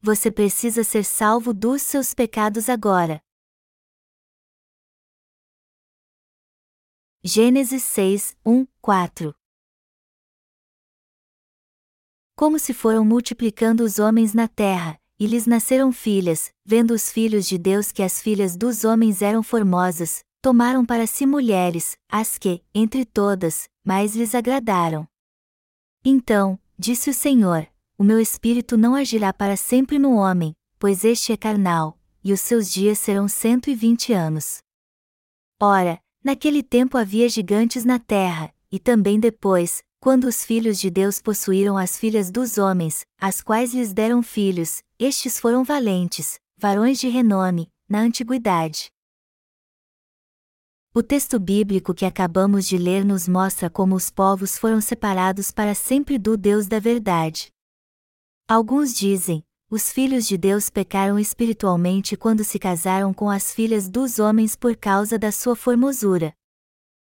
[0.00, 3.20] você precisa ser salvo dos seus pecados agora.
[7.22, 9.34] Gênesis 6, 1, 4
[12.34, 17.46] Como se foram multiplicando os homens na terra, e lhes nasceram filhas, vendo os filhos
[17.46, 22.64] de Deus que as filhas dos homens eram formosas, tomaram para si mulheres, as que,
[22.74, 25.06] entre todas, mais lhes agradaram.
[26.02, 27.69] Então, disse o Senhor:
[28.00, 32.40] O meu espírito não agirá para sempre no homem, pois este é carnal, e os
[32.40, 34.62] seus dias serão cento e vinte anos.
[35.60, 41.20] Ora, naquele tempo havia gigantes na terra, e também depois, quando os filhos de Deus
[41.20, 47.06] possuíram as filhas dos homens, as quais lhes deram filhos, estes foram valentes, varões de
[47.10, 48.90] renome, na antiguidade.
[50.94, 55.74] O texto bíblico que acabamos de ler nos mostra como os povos foram separados para
[55.74, 57.52] sempre do Deus da verdade.
[58.50, 64.18] Alguns dizem: os filhos de Deus pecaram espiritualmente quando se casaram com as filhas dos
[64.18, 66.34] homens por causa da sua formosura.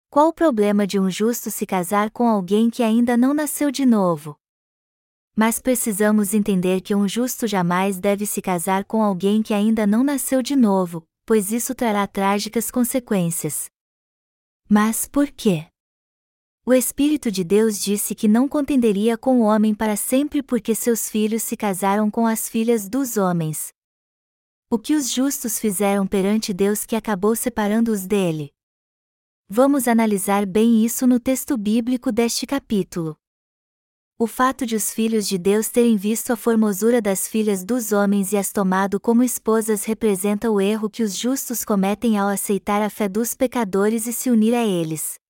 [0.09, 3.85] Qual o problema de um justo se casar com alguém que ainda não nasceu de
[3.85, 4.35] novo?
[5.33, 10.03] Mas precisamos entender que um justo jamais deve se casar com alguém que ainda não
[10.03, 13.71] nasceu de novo, pois isso trará trágicas consequências.
[14.67, 15.70] Mas por quê?
[16.63, 21.09] O Espírito de Deus disse que não contenderia com o homem para sempre porque seus
[21.09, 23.73] filhos se casaram com as filhas dos homens.
[24.69, 28.53] O que os justos fizeram perante Deus que acabou separando-os dele?
[29.49, 33.17] Vamos analisar bem isso no texto bíblico deste capítulo.
[34.19, 38.33] O fato de os filhos de Deus terem visto a formosura das filhas dos homens
[38.33, 42.89] e as tomado como esposas representa o erro que os justos cometem ao aceitar a
[42.89, 45.20] fé dos pecadores e se unir a eles.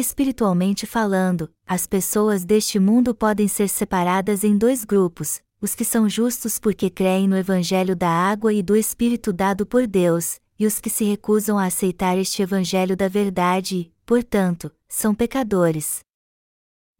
[0.00, 6.08] Espiritualmente falando, as pessoas deste mundo podem ser separadas em dois grupos: os que são
[6.08, 10.80] justos porque creem no Evangelho da água e do Espírito dado por Deus, e os
[10.80, 16.00] que se recusam a aceitar este Evangelho da verdade e, portanto, são pecadores.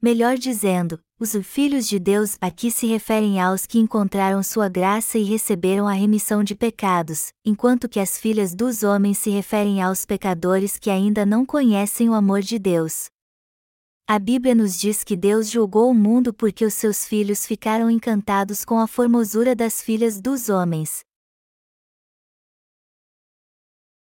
[0.02, 5.22] Melhor dizendo, os filhos de Deus aqui se referem aos que encontraram sua graça e
[5.22, 10.78] receberam a remissão de pecados, enquanto que as filhas dos homens se referem aos pecadores
[10.78, 13.10] que ainda não conhecem o amor de Deus.
[14.08, 18.64] A Bíblia nos diz que Deus julgou o mundo porque os seus filhos ficaram encantados
[18.64, 21.00] com a formosura das filhas dos homens.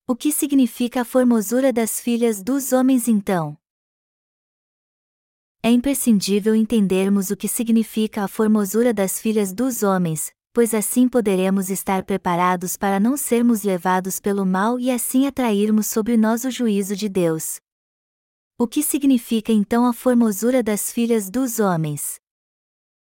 [0.08, 3.58] O que significa a formosura das filhas dos homens então?
[5.62, 11.70] É imprescindível entendermos o que significa a formosura das filhas dos homens, pois assim poderemos
[11.70, 16.96] estar preparados para não sermos levados pelo mal e assim atrairmos sobre nós o juízo
[16.96, 17.60] de Deus.
[18.58, 22.16] O que significa então a formosura das filhas dos homens?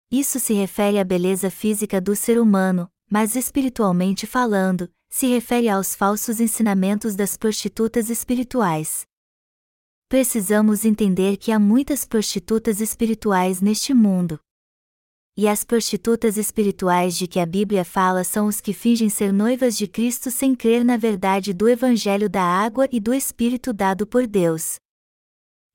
[0.09, 5.97] Isso se refere à beleza física do ser humano, mas espiritualmente falando, se refere aos
[5.97, 9.05] falsos ensinamentos das prostitutas espirituais
[10.15, 14.39] precisamos entender que há muitas prostitutas espirituais neste mundo.
[15.37, 19.77] E as prostitutas espirituais de que a Bíblia fala são os que fingem ser noivas
[19.77, 24.25] de Cristo sem crer na verdade do Evangelho da água e do Espírito dado por
[24.25, 24.77] Deus.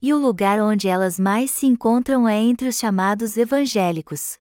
[0.01, 4.38] E o lugar onde elas mais se encontram é entre os chamados evangélicos.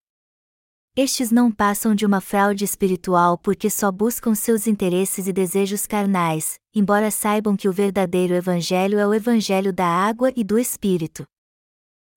[1.01, 6.59] Estes não passam de uma fraude espiritual porque só buscam seus interesses e desejos carnais,
[6.75, 11.25] embora saibam que o verdadeiro Evangelho é o Evangelho da água e do Espírito.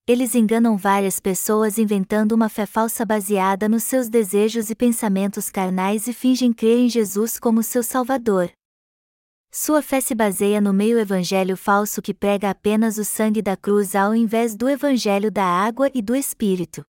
[0.07, 6.07] Eles enganam várias pessoas inventando uma fé falsa baseada nos seus desejos e pensamentos carnais
[6.07, 8.49] e fingem crer em Jesus como seu Salvador.
[9.51, 13.93] Sua fé se baseia no meio evangelho falso que prega apenas o sangue da cruz
[13.93, 16.83] ao invés do evangelho da água e do Espírito.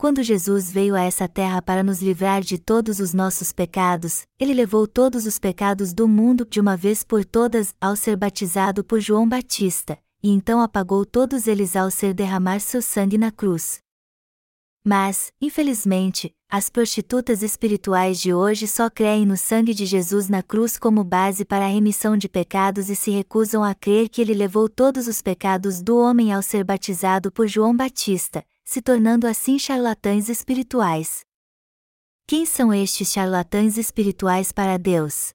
[0.00, 4.54] Quando Jesus veio a essa terra para nos livrar de todos os nossos pecados, ele
[4.54, 9.00] levou todos os pecados do mundo de uma vez por todas ao ser batizado por
[9.00, 13.80] João Batista, e então apagou todos eles ao ser derramar seu sangue na cruz.
[14.84, 20.78] Mas, infelizmente, as prostitutas espirituais de hoje só creem no sangue de Jesus na cruz
[20.78, 24.68] como base para a remissão de pecados e se recusam a crer que ele levou
[24.68, 30.28] todos os pecados do homem ao ser batizado por João Batista, se tornando assim charlatães
[30.28, 31.20] espirituais.
[32.26, 35.30] Quem são estes charlatães espirituais para Deus?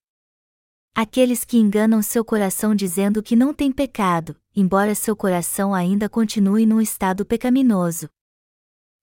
[0.94, 6.68] Aqueles que enganam seu coração dizendo que não tem pecado, embora seu coração ainda continue
[6.68, 8.08] num estado pecaminoso.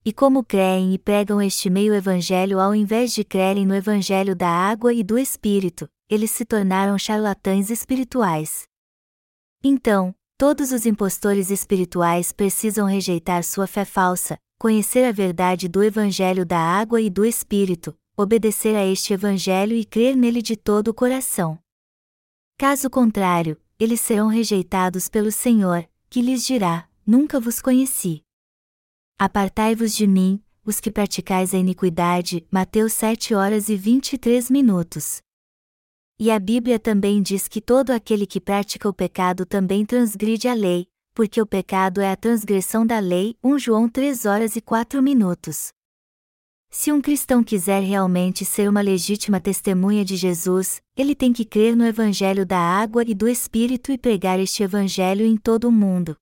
[0.04, 4.48] E como creem e pregam este meio evangelho ao invés de crerem no evangelho da
[4.48, 8.62] água e do espírito, eles se tornaram charlatães espirituais.
[9.60, 16.46] Então, Todos os impostores espirituais precisam rejeitar sua fé falsa, conhecer a verdade do Evangelho
[16.46, 20.94] da água e do Espírito, obedecer a este Evangelho e crer nele de todo o
[20.94, 21.58] coração.
[22.56, 28.22] Caso contrário, eles serão rejeitados pelo Senhor, que lhes dirá: Nunca vos conheci.
[29.18, 32.46] Apartai-vos de mim, os que praticais a iniquidade.
[32.50, 35.20] Mateus 7 horas e 23 minutos.
[36.22, 40.52] E a Bíblia também diz que todo aquele que pratica o pecado também transgride a
[40.52, 43.38] lei, porque o pecado é a transgressão da lei.
[43.42, 45.72] 1 João 3 horas e 4 minutos.
[46.68, 51.74] Se um cristão quiser realmente ser uma legítima testemunha de Jesus, ele tem que crer
[51.74, 56.14] no Evangelho da água e do Espírito e pregar este Evangelho em todo o mundo.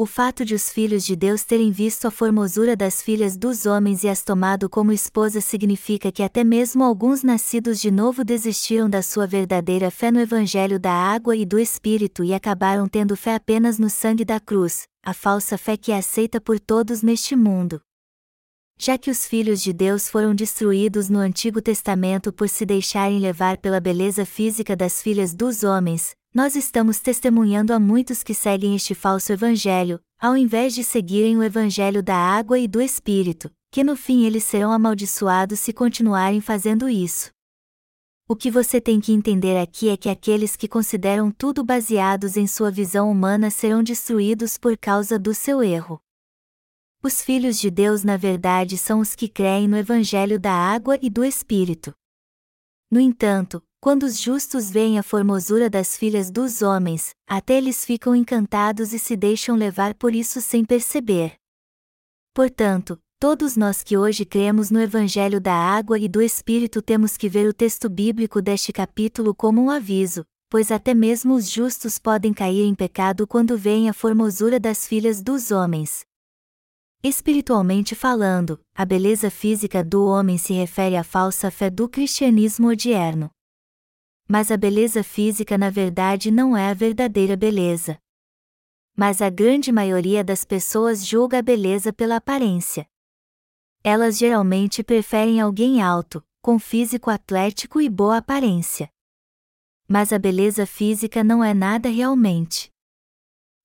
[0.00, 4.04] O fato de os filhos de Deus terem visto a formosura das filhas dos homens
[4.04, 9.02] e as tomado como esposa significa que até mesmo alguns nascidos de novo desistiram da
[9.02, 13.76] sua verdadeira fé no Evangelho da água e do Espírito e acabaram tendo fé apenas
[13.76, 17.80] no sangue da cruz, a falsa fé que é aceita por todos neste mundo.
[18.78, 23.58] Já que os filhos de Deus foram destruídos no Antigo Testamento por se deixarem levar
[23.58, 28.94] pela beleza física das filhas dos homens, nós estamos testemunhando a muitos que seguem este
[28.94, 33.96] falso evangelho, ao invés de seguirem o evangelho da água e do Espírito, que no
[33.96, 37.30] fim eles serão amaldiçoados se continuarem fazendo isso.
[38.28, 42.46] O que você tem que entender aqui é que aqueles que consideram tudo baseados em
[42.46, 45.98] sua visão humana serão destruídos por causa do seu erro.
[47.02, 51.08] Os filhos de Deus, na verdade, são os que creem no Evangelho da água e
[51.08, 51.94] do Espírito.
[52.90, 58.14] No entanto, quando os justos veem a formosura das filhas dos homens, até eles ficam
[58.14, 61.34] encantados e se deixam levar por isso sem perceber.
[62.34, 67.28] Portanto, todos nós que hoje cremos no Evangelho da Água e do Espírito temos que
[67.28, 72.34] ver o texto bíblico deste capítulo como um aviso, pois até mesmo os justos podem
[72.34, 76.04] cair em pecado quando veem a formosura das filhas dos homens.
[77.00, 83.30] Espiritualmente falando, a beleza física do homem se refere à falsa fé do cristianismo odierno
[84.28, 87.98] mas a beleza física na verdade não é a verdadeira beleza.
[88.94, 92.86] Mas a grande maioria das pessoas julga a beleza pela aparência.
[93.82, 98.90] Elas geralmente preferem alguém alto, com físico atlético e boa aparência.
[99.88, 102.70] Mas a beleza física não é nada realmente.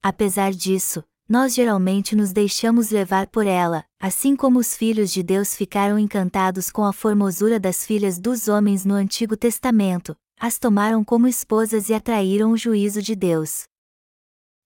[0.01, 5.56] Apesar disso, nós geralmente nos deixamos levar por ela, assim como os filhos de Deus
[5.56, 11.25] ficaram encantados com a formosura das filhas dos homens no Antigo Testamento, as tomaram como
[11.25, 13.63] esposas e atraíram o juízo de Deus.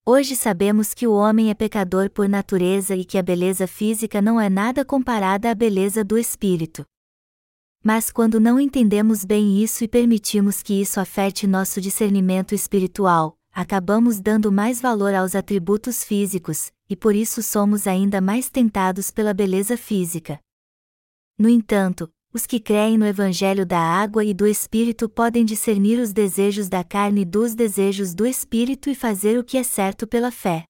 [0.04, 4.40] Hoje sabemos que o homem é pecador por natureza e que a beleza física não
[4.40, 6.84] é nada comparada à beleza do espírito.
[7.80, 14.18] Mas quando não entendemos bem isso e permitimos que isso afete nosso discernimento espiritual, acabamos
[14.18, 19.76] dando mais valor aos atributos físicos, e por isso somos ainda mais tentados pela beleza
[19.76, 20.40] física.
[21.38, 26.12] No entanto, os que creem no Evangelho da água e do Espírito podem discernir os
[26.12, 30.64] desejos da carne dos desejos do Espírito e fazer o que é certo pela fé.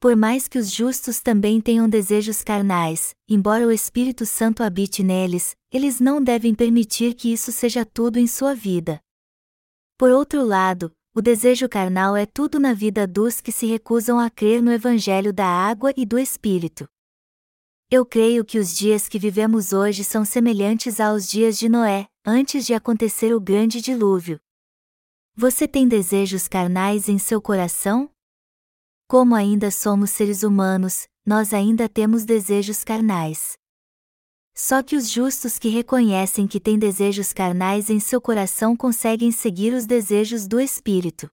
[0.00, 5.56] Por mais que os justos também tenham desejos carnais, embora o Espírito Santo habite neles,
[5.72, 9.00] eles não devem permitir que isso seja tudo em sua vida.
[9.96, 14.28] Por outro lado, o desejo carnal é tudo na vida dos que se recusam a
[14.28, 16.86] crer no Evangelho da água e do Espírito.
[17.88, 22.66] Eu creio que os dias que vivemos hoje são semelhantes aos dias de Noé, antes
[22.66, 24.40] de acontecer o grande dilúvio.
[25.36, 28.10] Você tem desejos carnais em seu coração?
[29.06, 33.56] Como ainda somos seres humanos, nós ainda temos desejos carnais.
[34.52, 39.72] Só que os justos que reconhecem que têm desejos carnais em seu coração conseguem seguir
[39.72, 41.30] os desejos do Espírito.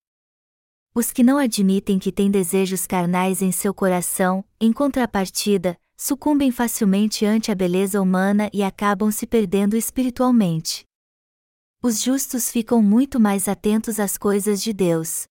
[0.94, 7.26] Os que não admitem que têm desejos carnais em seu coração, em contrapartida, sucumbem facilmente
[7.26, 10.86] ante a beleza humana e acabam se perdendo espiritualmente.
[11.82, 15.28] Os justos ficam muito mais atentos às coisas de Deus.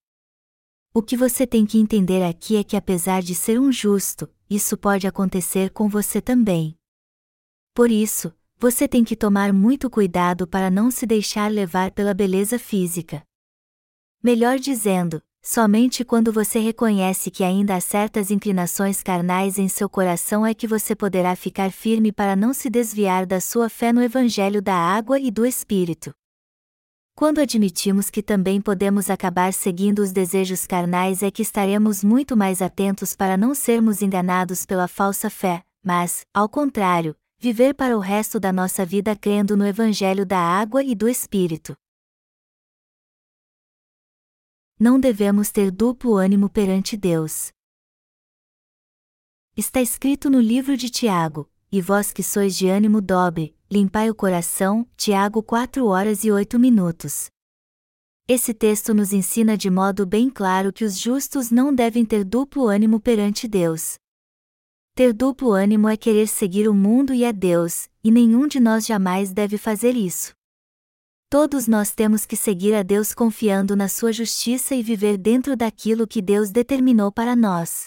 [0.95, 4.79] O que você tem que entender aqui é que, apesar de ser um justo, isso
[4.79, 6.75] pode acontecer com você também.
[7.75, 12.59] Por isso, você tem que tomar muito cuidado para não se deixar levar pela beleza
[12.59, 13.23] física.
[14.23, 20.47] Melhor dizendo, Somente quando você reconhece que ainda há certas inclinações carnais em seu coração
[20.47, 24.63] é que você poderá ficar firme para não se desviar da sua fé no Evangelho
[24.63, 26.15] da água e do Espírito.
[27.17, 32.63] Quando admitimos que também podemos acabar seguindo os desejos carnais, é que estaremos muito mais
[32.63, 38.39] atentos para não sermos enganados pela falsa fé, mas, ao contrário, viver para o resto
[38.39, 41.77] da nossa vida crendo no Evangelho da água e do Espírito
[44.83, 47.53] não devemos ter duplo ânimo perante Deus.
[49.57, 54.15] Está escrito no livro de Tiago: E vós que sois de ânimo dobre, limpai o
[54.15, 54.85] coração.
[54.97, 57.31] Tiago 4 horas e 8 minutos.
[58.27, 62.67] Esse texto nos ensina de modo bem claro que os justos não devem ter duplo
[62.67, 63.95] ânimo perante Deus.
[64.97, 68.85] Ter duplo ânimo é querer seguir o mundo e a Deus, e nenhum de nós
[68.85, 70.35] jamais deve fazer isso.
[71.33, 76.07] Todos nós temos que seguir a Deus confiando na Sua justiça e viver dentro daquilo
[76.07, 77.87] que Deus determinou para nós.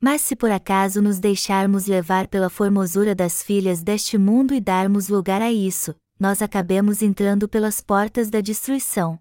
[0.00, 5.08] Mas se por acaso nos deixarmos levar pela formosura das filhas deste mundo e darmos
[5.08, 9.18] lugar a isso, nós acabemos entrando pelas portas da destruição.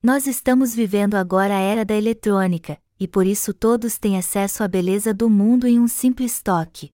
[0.00, 4.68] Nós estamos vivendo agora a era da eletrônica, e por isso todos têm acesso à
[4.68, 6.90] beleza do mundo em um simples toque.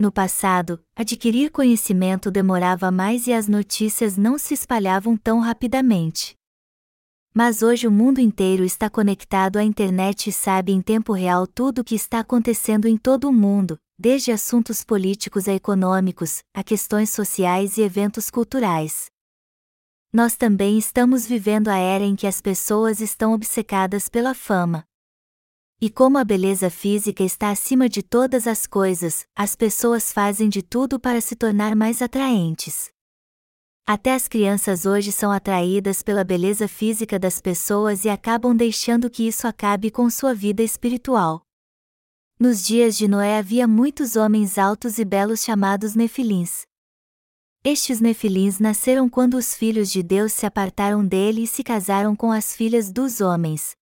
[0.00, 6.34] No passado, adquirir conhecimento demorava mais e as notícias não se espalhavam tão rapidamente.
[7.34, 11.80] Mas hoje o mundo inteiro está conectado à internet e sabe em tempo real tudo
[11.82, 17.10] o que está acontecendo em todo o mundo, desde assuntos políticos a econômicos, a questões
[17.10, 19.10] sociais e eventos culturais.
[20.10, 24.82] Nós também estamos vivendo a era em que as pessoas estão obcecadas pela fama.
[25.82, 30.62] E como a beleza física está acima de todas as coisas, as pessoas fazem de
[30.62, 32.90] tudo para se tornar mais atraentes.
[33.86, 39.26] Até as crianças hoje são atraídas pela beleza física das pessoas e acabam deixando que
[39.26, 41.40] isso acabe com sua vida espiritual.
[42.38, 46.66] Nos dias de Noé havia muitos homens altos e belos chamados nefilins.
[47.64, 52.30] Estes nefilins nasceram quando os filhos de Deus se apartaram dele e se casaram com
[52.30, 53.74] as filhas dos homens,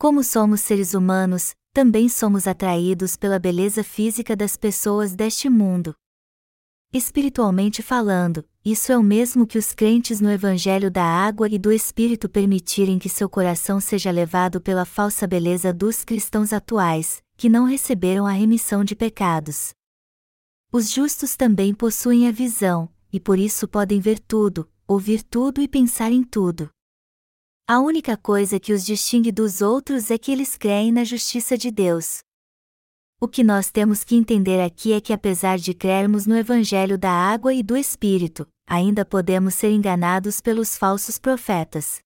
[0.00, 5.94] como somos seres humanos, também somos atraídos pela beleza física das pessoas deste mundo.
[6.90, 11.70] Espiritualmente falando, isso é o mesmo que os crentes no Evangelho da Água e do
[11.70, 17.66] Espírito permitirem que seu coração seja levado pela falsa beleza dos cristãos atuais, que não
[17.66, 19.74] receberam a remissão de pecados.
[20.72, 25.68] Os justos também possuem a visão, e por isso podem ver tudo, ouvir tudo e
[25.68, 26.70] pensar em tudo.
[27.72, 31.70] A única coisa que os distingue dos outros é que eles creem na justiça de
[31.70, 32.18] Deus.
[33.20, 37.12] O que nós temos que entender aqui é que, apesar de crermos no Evangelho da
[37.12, 42.00] água e do Espírito, ainda podemos ser enganados pelos falsos profetas.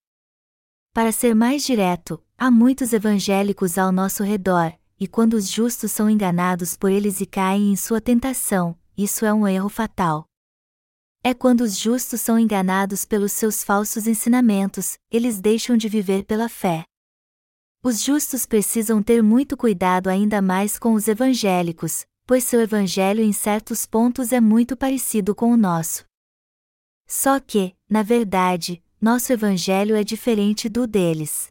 [0.92, 6.10] Para ser mais direto, há muitos evangélicos ao nosso redor, e quando os justos são
[6.10, 10.26] enganados por eles e caem em sua tentação, isso é um erro fatal.
[11.26, 16.50] É quando os justos são enganados pelos seus falsos ensinamentos, eles deixam de viver pela
[16.50, 16.84] fé.
[17.82, 23.32] Os justos precisam ter muito cuidado ainda mais com os evangélicos, pois seu evangelho em
[23.32, 26.04] certos pontos é muito parecido com o nosso.
[27.06, 31.46] Só que, na verdade, nosso evangelho é diferente do deles.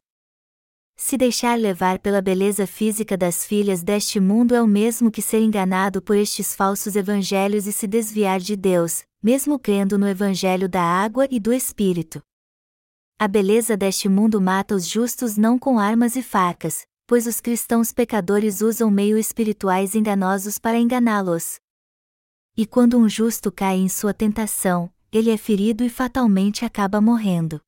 [0.96, 5.40] Se deixar levar pela beleza física das filhas deste mundo é o mesmo que ser
[5.40, 10.84] enganado por estes falsos evangelhos e se desviar de Deus, mesmo crendo no Evangelho da
[10.84, 12.22] água e do Espírito.
[13.18, 17.94] A beleza deste mundo mata os justos não com armas e facas, pois os cristãos
[17.94, 21.58] pecadores usam meios espirituais enganosos para enganá-los.
[22.58, 27.62] E quando um justo cai em sua tentação, ele é ferido e fatalmente acaba morrendo.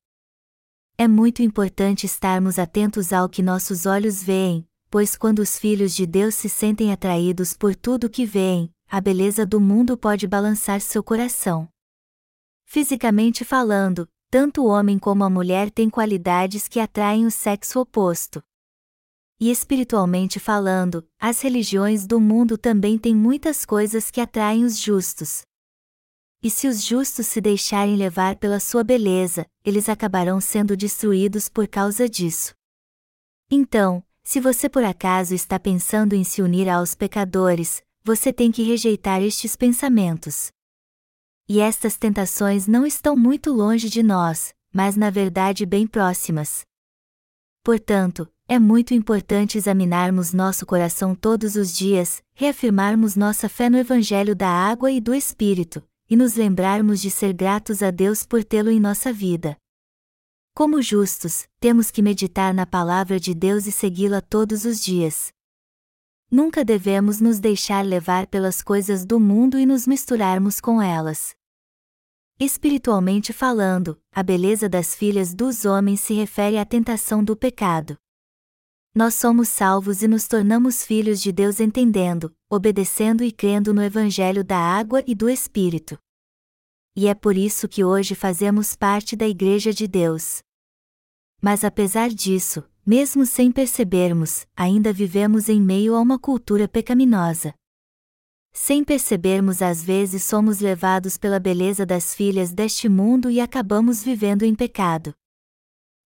[0.98, 6.06] É muito importante estarmos atentos ao que nossos olhos veem, pois quando os filhos de
[6.06, 11.02] Deus se sentem atraídos por tudo que veem, a beleza do mundo pode balançar seu
[11.02, 11.68] coração.
[12.64, 18.42] Fisicamente falando, tanto o homem como a mulher têm qualidades que atraem o sexo oposto.
[19.38, 25.42] E espiritualmente falando, as religiões do mundo também têm muitas coisas que atraem os justos.
[26.42, 31.66] E se os justos se deixarem levar pela sua beleza, eles acabarão sendo destruídos por
[31.66, 32.54] causa disso.
[33.50, 38.62] Então, se você por acaso está pensando em se unir aos pecadores, você tem que
[38.62, 40.52] rejeitar estes pensamentos.
[41.48, 46.64] E estas tentações não estão muito longe de nós, mas na verdade bem próximas.
[47.64, 54.36] Portanto, é muito importante examinarmos nosso coração todos os dias, reafirmarmos nossa fé no Evangelho
[54.36, 58.70] da água e do Espírito, e nos lembrarmos de ser gratos a Deus por tê-lo
[58.70, 59.56] em nossa vida.
[60.54, 65.34] Como justos, temos que meditar na palavra de Deus e segui-la todos os dias.
[66.30, 71.36] Nunca devemos nos deixar levar pelas coisas do mundo e nos misturarmos com elas.
[72.38, 77.96] Espiritualmente falando, a beleza das filhas dos homens se refere à tentação do pecado.
[78.94, 84.42] Nós somos salvos e nos tornamos filhos de Deus entendendo, obedecendo e crendo no Evangelho
[84.42, 85.98] da água e do Espírito.
[86.96, 90.42] E é por isso que hoje fazemos parte da Igreja de Deus.
[91.40, 97.52] Mas apesar disso, Mesmo sem percebermos, ainda vivemos em meio a uma cultura pecaminosa.
[98.52, 104.44] Sem percebermos, às vezes somos levados pela beleza das filhas deste mundo e acabamos vivendo
[104.44, 105.12] em pecado.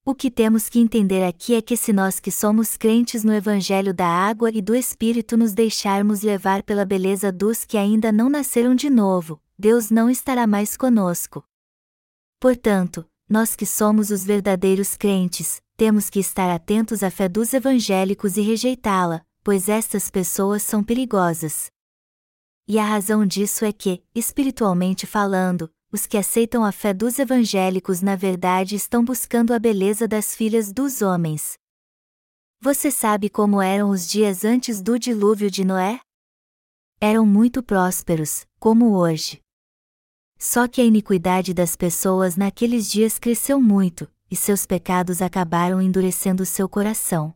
[0.07, 3.93] O que temos que entender aqui é que se nós que somos crentes no Evangelho
[3.93, 8.75] da Água e do Espírito nos deixarmos levar pela beleza dos que ainda não nasceram
[8.75, 11.45] de novo, Deus não estará mais conosco.
[12.41, 18.37] Portanto, nós que somos os verdadeiros crentes, temos que estar atentos à fé dos evangélicos
[18.37, 21.71] e rejeitá-la, pois estas pessoas são perigosas.
[22.69, 28.03] E a razão disso é que, espiritualmente falando, os que aceitam a fé dos evangélicos
[28.03, 31.55] na verdade estão buscando a beleza das filhas dos homens.
[32.61, 35.99] Você sabe como eram os dias antes do dilúvio de Noé?
[37.01, 39.41] Eram muito prósperos, como hoje.
[40.39, 46.47] Só que a iniquidade das pessoas naqueles dias cresceu muito, e seus pecados acabaram endurecendo
[46.47, 47.35] seu coração.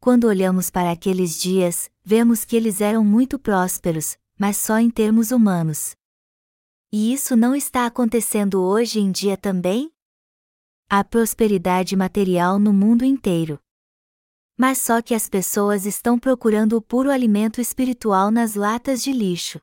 [0.00, 5.32] Quando olhamos para aqueles dias, vemos que eles eram muito prósperos, mas só em termos
[5.32, 5.96] humanos.
[6.92, 9.92] E isso não está acontecendo hoje em dia também?
[10.88, 13.60] Há prosperidade material no mundo inteiro.
[14.56, 19.60] Mas só que as pessoas estão procurando o puro alimento espiritual nas latas de lixo.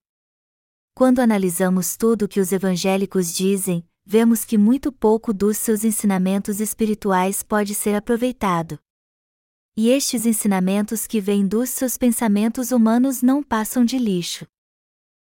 [0.93, 6.61] Quando analisamos tudo o que os evangélicos dizem, vemos que muito pouco dos seus ensinamentos
[6.61, 8.79] espirituais pode ser aproveitado.
[9.75, 14.45] E estes ensinamentos que vêm dos seus pensamentos humanos não passam de lixo.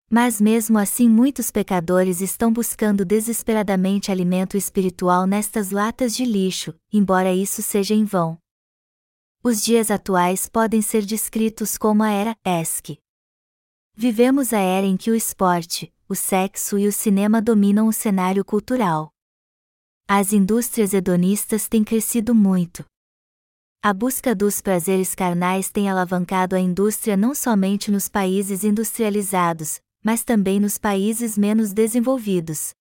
[0.08, 7.32] Mas mesmo assim, muitos pecadores estão buscando desesperadamente alimento espiritual nestas latas de lixo, embora
[7.32, 8.38] isso seja em vão.
[9.42, 12.98] Os dias atuais podem ser descritos como a era ESC.
[13.94, 18.44] Vivemos a era em que o esporte, o sexo e o cinema dominam o cenário
[18.44, 19.12] cultural.
[20.08, 22.84] As indústrias hedonistas têm crescido muito.
[23.80, 30.24] A busca dos prazeres carnais tem alavancado a indústria não somente nos países industrializados, mas
[30.24, 32.74] também nos países menos desenvolvidos.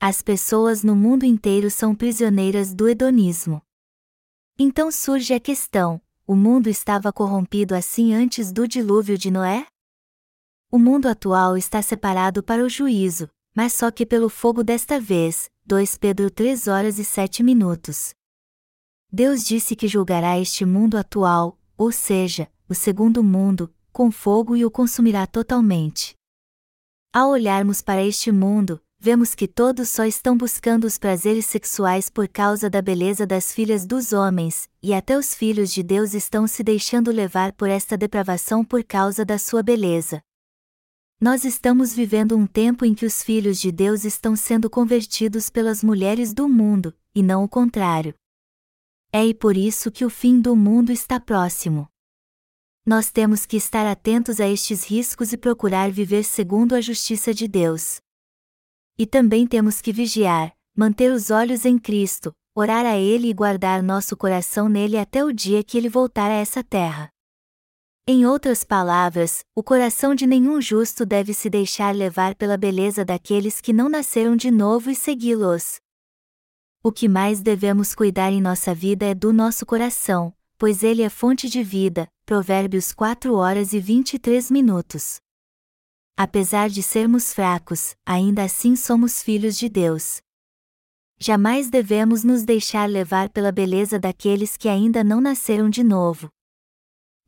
[0.00, 3.60] As pessoas no mundo inteiro são prisioneiras do hedonismo.
[4.58, 9.66] Então surge a questão: o mundo estava corrompido assim antes do dilúvio de Noé?
[10.72, 15.50] O mundo atual está separado para o juízo, mas só que pelo fogo desta vez.
[15.66, 18.14] 2 Pedro 3 horas e 7 minutos.
[19.10, 24.64] Deus disse que julgará este mundo atual, ou seja, o segundo mundo, com fogo e
[24.64, 26.14] o consumirá totalmente.
[27.12, 32.28] Ao olharmos para este mundo, vemos que todos só estão buscando os prazeres sexuais por
[32.28, 36.62] causa da beleza das filhas dos homens, e até os filhos de Deus estão se
[36.62, 40.22] deixando levar por esta depravação por causa da sua beleza.
[41.22, 45.84] Nós estamos vivendo um tempo em que os filhos de Deus estão sendo convertidos pelas
[45.84, 48.14] mulheres do mundo, e não o contrário.
[49.12, 51.86] É e por isso que o fim do mundo está próximo.
[52.86, 57.46] Nós temos que estar atentos a estes riscos e procurar viver segundo a justiça de
[57.46, 58.00] Deus.
[58.96, 63.82] E também temos que vigiar, manter os olhos em Cristo, orar a Ele e guardar
[63.82, 67.10] nosso coração nele até o dia que Ele voltar a essa terra.
[68.12, 73.60] Em outras palavras, o coração de nenhum justo deve se deixar levar pela beleza daqueles
[73.60, 75.78] que não nasceram de novo e segui-los.
[76.82, 81.08] O que mais devemos cuidar em nossa vida é do nosso coração, pois ele é
[81.08, 82.08] fonte de vida.
[82.26, 85.20] Provérbios 4 horas e 23 minutos.
[86.16, 90.20] Apesar de sermos fracos, ainda assim somos filhos de Deus.
[91.16, 96.28] Jamais devemos nos deixar levar pela beleza daqueles que ainda não nasceram de novo.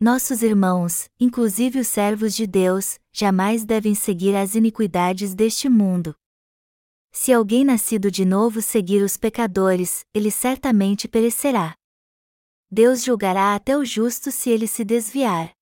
[0.03, 6.13] Nossos irmãos, inclusive os servos de Deus, jamais devem seguir as iniquidades deste mundo.
[7.13, 11.77] Se alguém nascido de novo seguir os pecadores, ele certamente perecerá.
[12.69, 15.53] Deus julgará até o justo se ele se desviar.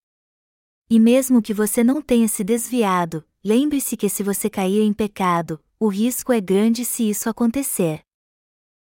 [0.88, 5.62] E mesmo que você não tenha se desviado, lembre-se que se você cair em pecado,
[5.78, 8.00] o risco é grande se isso acontecer.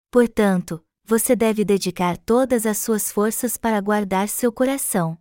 [0.09, 5.20] Portanto, você deve dedicar todas as suas forças para guardar seu coração.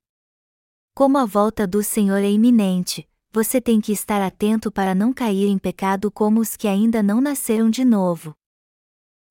[0.95, 5.47] Como a volta do Senhor é iminente, você tem que estar atento para não cair
[5.47, 8.35] em pecado como os que ainda não nasceram de novo.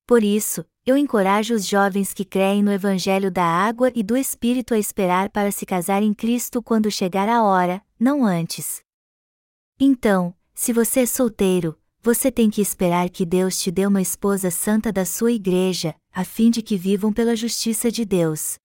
[0.08, 4.74] Por isso, eu encorajo os jovens que creem no Evangelho da água e do Espírito
[4.74, 8.82] a esperar para se casar em Cristo quando chegar a hora, não antes.
[9.80, 14.50] Então, se você é solteiro, você tem que esperar que Deus te dê uma esposa
[14.50, 18.58] santa da sua igreja, a fim de que vivam pela justiça de Deus.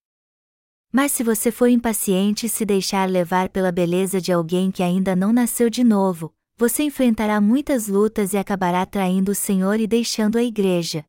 [0.96, 5.16] Mas se você for impaciente e se deixar levar pela beleza de alguém que ainda
[5.16, 10.38] não nasceu de novo, você enfrentará muitas lutas e acabará traindo o Senhor e deixando
[10.38, 11.04] a igreja.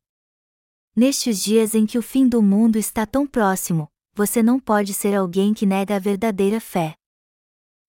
[0.96, 5.14] Nestes dias em que o fim do mundo está tão próximo, você não pode ser
[5.14, 6.96] alguém que nega a verdadeira fé.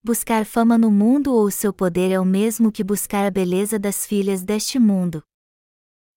[0.04, 4.06] Buscar fama no mundo ou seu poder é o mesmo que buscar a beleza das
[4.06, 5.24] filhas deste mundo.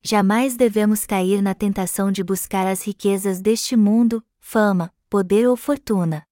[0.02, 6.24] Jamais devemos cair na tentação de buscar as riquezas deste mundo, fama, poder ou fortuna.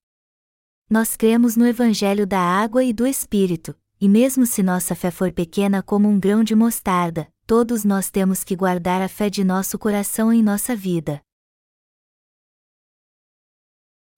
[0.88, 5.32] Nós cremos no Evangelho da água e do Espírito, e mesmo se nossa fé for
[5.32, 9.76] pequena como um grão de mostarda, todos nós temos que guardar a fé de nosso
[9.80, 11.20] coração em nossa vida.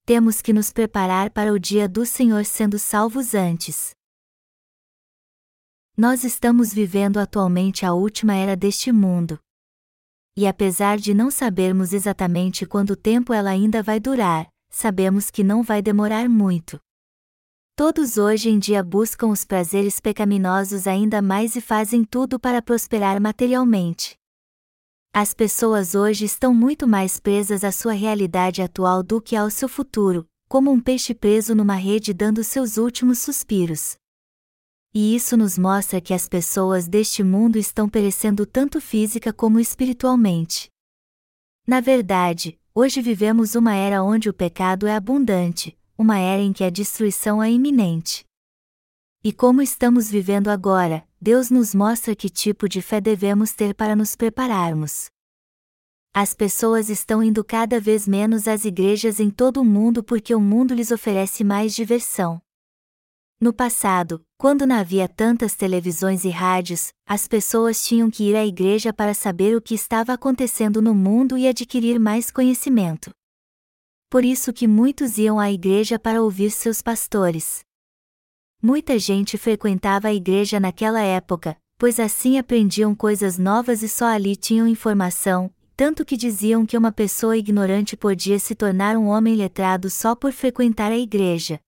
[0.05, 3.93] Temos que nos preparar para o dia do Senhor sendo salvos antes.
[5.97, 9.41] Nós estamos vivendo atualmente a última era deste mundo.
[10.37, 15.63] E apesar de não sabermos exatamente quanto tempo ela ainda vai durar, sabemos que não
[15.63, 16.81] vai demorar muito.
[17.77, 23.21] Todos hoje em dia buscam os prazeres pecaminosos ainda mais e fazem tudo para prosperar
[23.21, 24.15] materialmente.
[25.13, 29.69] As pessoas hoje estão muito mais presas à sua realidade atual do que ao seu
[29.69, 34.00] futuro, como um peixe preso numa rede dando seus últimos suspiros.
[34.93, 40.69] E isso nos mostra que as pessoas deste mundo estão perecendo tanto física como espiritualmente.
[41.65, 46.65] Na verdade, hoje vivemos uma era onde o pecado é abundante, uma era em que
[46.65, 48.25] a destruição é iminente.
[49.23, 53.95] E como estamos vivendo agora, Deus nos mostra que tipo de fé devemos ter para
[53.95, 55.09] nos prepararmos.
[56.13, 60.41] As pessoas estão indo cada vez menos às igrejas em todo o mundo porque o
[60.41, 62.43] mundo lhes oferece mais diversão.
[63.41, 68.45] No passado, quando não havia tantas televisões e rádios, as pessoas tinham que ir à
[68.45, 73.11] igreja para saber o que estava acontecendo no mundo e adquirir mais conhecimento
[74.11, 77.61] por isso que muitos iam à igreja para ouvir seus pastores.
[78.61, 84.35] Muita gente frequentava a igreja naquela época, pois assim aprendiam coisas novas e só ali
[84.35, 89.89] tinham informação, tanto que diziam que uma pessoa ignorante podia se tornar um homem letrado
[89.89, 91.61] só por frequentar a igreja.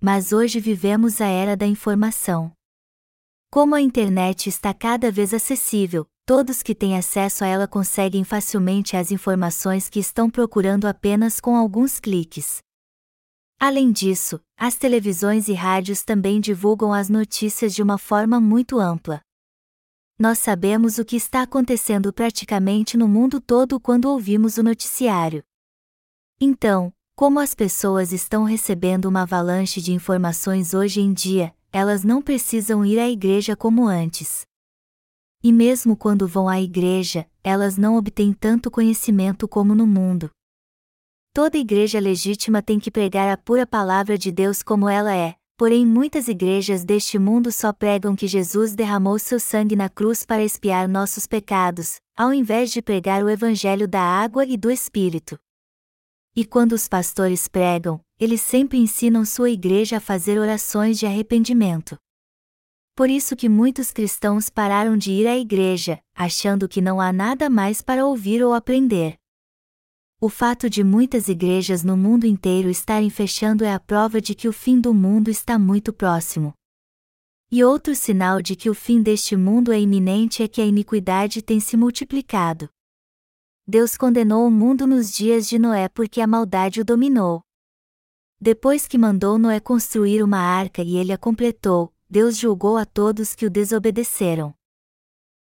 [0.00, 2.52] Mas hoje vivemos a era da informação.
[3.50, 8.96] Como a internet está cada vez acessível, todos que têm acesso a ela conseguem facilmente
[8.96, 12.58] as informações que estão procurando apenas com alguns cliques.
[13.58, 19.22] Além disso, as televisões e rádios também divulgam as notícias de uma forma muito ampla.
[20.18, 25.42] Nós sabemos o que está acontecendo praticamente no mundo todo quando ouvimos o noticiário.
[26.38, 32.20] Então, como as pessoas estão recebendo uma avalanche de informações hoje em dia, elas não
[32.20, 34.44] precisam ir à igreja como antes.
[35.42, 40.30] E mesmo quando vão à igreja, elas não obtêm tanto conhecimento como no mundo.
[41.32, 45.86] Toda igreja legítima tem que pregar a pura palavra de Deus como ela é, porém
[45.86, 50.86] muitas igrejas deste mundo só pregam que Jesus derramou seu sangue na cruz para expiar
[50.86, 55.38] nossos pecados, ao invés de pregar o evangelho da água e do Espírito.
[56.38, 61.96] E quando os pastores pregam, eles sempre ensinam sua igreja a fazer orações de arrependimento.
[62.94, 67.48] Por isso que muitos cristãos pararam de ir à igreja, achando que não há nada
[67.48, 69.16] mais para ouvir ou aprender.
[70.20, 74.46] O fato de muitas igrejas no mundo inteiro estarem fechando é a prova de que
[74.46, 76.52] o fim do mundo está muito próximo.
[77.50, 81.40] E outro sinal de que o fim deste mundo é iminente é que a iniquidade
[81.40, 82.68] tem se multiplicado.
[83.68, 87.42] Deus condenou o mundo nos dias de Noé porque a maldade o dominou.
[88.40, 93.34] Depois que mandou Noé construir uma arca e ele a completou, Deus julgou a todos
[93.34, 94.54] que o desobedeceram.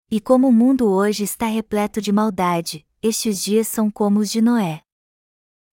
[0.09, 4.41] E como o mundo hoje está repleto de maldade, estes dias são como os de
[4.41, 4.81] Noé.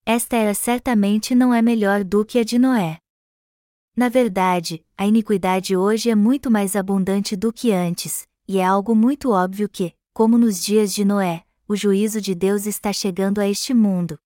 [0.04, 2.98] Esta era certamente não é melhor do que a de Noé.
[3.96, 8.94] Na verdade, a iniquidade hoje é muito mais abundante do que antes, e é algo
[8.94, 13.48] muito óbvio que, como nos dias de Noé, o juízo de Deus está chegando a
[13.48, 14.18] este mundo.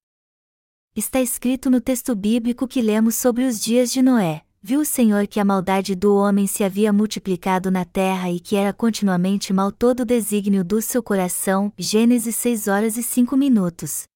[0.95, 5.27] Está escrito no texto bíblico que lemos sobre os dias de Noé: viu o Senhor
[5.27, 9.71] que a maldade do homem se havia multiplicado na terra e que era continuamente mal
[9.71, 11.73] todo o desígnio do seu coração.
[11.79, 14.09] Gênesis 6 horas e 5 minutos.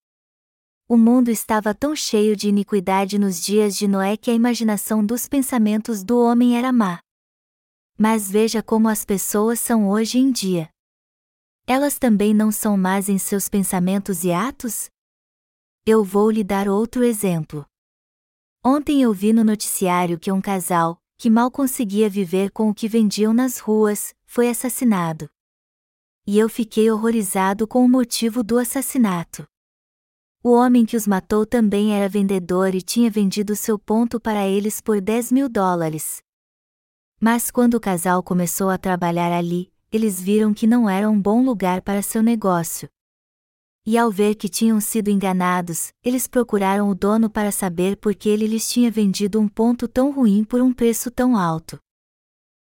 [0.88, 5.28] O mundo estava tão cheio de iniquidade nos dias de Noé que a imaginação dos
[5.28, 6.98] pensamentos do homem era má.
[7.96, 10.68] Mas veja como as pessoas são hoje em dia.
[11.72, 14.90] Elas também não são más em seus pensamentos e atos?
[15.86, 17.64] Eu vou lhe dar outro exemplo.
[18.64, 22.88] Ontem eu vi no noticiário que um casal, que mal conseguia viver com o que
[22.88, 25.30] vendiam nas ruas, foi assassinado.
[26.26, 29.46] E eu fiquei horrorizado com o motivo do assassinato.
[30.42, 34.80] O homem que os matou também era vendedor e tinha vendido seu ponto para eles
[34.80, 36.20] por 10 mil dólares.
[37.20, 41.44] Mas quando o casal começou a trabalhar ali, eles viram que não era um bom
[41.44, 42.88] lugar para seu negócio.
[43.84, 48.28] E ao ver que tinham sido enganados, eles procuraram o dono para saber por que
[48.28, 51.78] ele lhes tinha vendido um ponto tão ruim por um preço tão alto.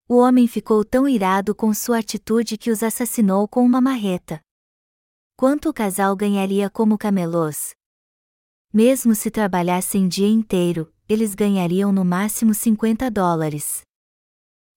[0.09, 4.40] O homem ficou tão irado com sua atitude que os assassinou com uma marreta.
[5.37, 7.74] Quanto o casal ganharia como camelôs?
[8.72, 13.86] Mesmo se trabalhassem dia inteiro, eles ganhariam no máximo 50 dólares.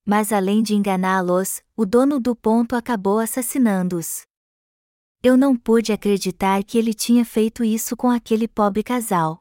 [0.09, 4.23] Mas além de enganá-los, o dono do ponto acabou assassinando-os.
[5.21, 9.39] Eu não pude acreditar que ele tinha feito isso com aquele pobre casal.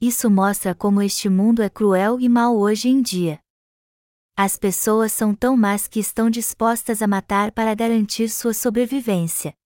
[0.00, 3.40] Isso mostra como este mundo é cruel e mau hoje em dia.
[4.36, 9.56] As pessoas são tão más que estão dispostas a matar para garantir sua sobrevivência.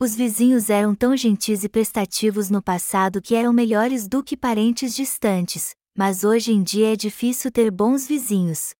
[0.00, 4.96] Os vizinhos eram tão gentis e prestativos no passado que eram melhores do que parentes
[4.96, 8.74] distantes, mas hoje em dia é difícil ter bons vizinhos.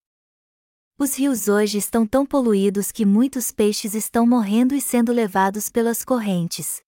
[1.03, 6.05] Os rios hoje estão tão poluídos que muitos peixes estão morrendo e sendo levados pelas
[6.05, 6.81] correntes.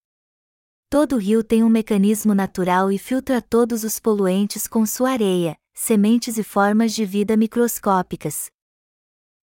[0.88, 6.38] Todo rio tem um mecanismo natural e filtra todos os poluentes com sua areia, sementes
[6.38, 8.52] e formas de vida microscópicas.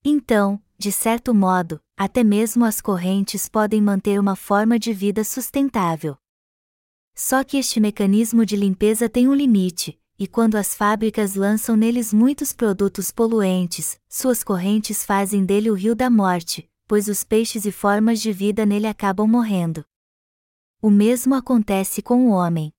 [0.06, 6.16] Então, de certo modo, até mesmo as correntes podem manter uma forma de vida sustentável.
[7.14, 12.14] Só que este mecanismo de limpeza tem um limite, e quando as fábricas lançam neles
[12.14, 17.72] muitos produtos poluentes, suas correntes fazem dele o rio da morte, pois os peixes e
[17.72, 19.84] formas de vida nele acabam morrendo.
[20.80, 22.72] O mesmo acontece com o homem.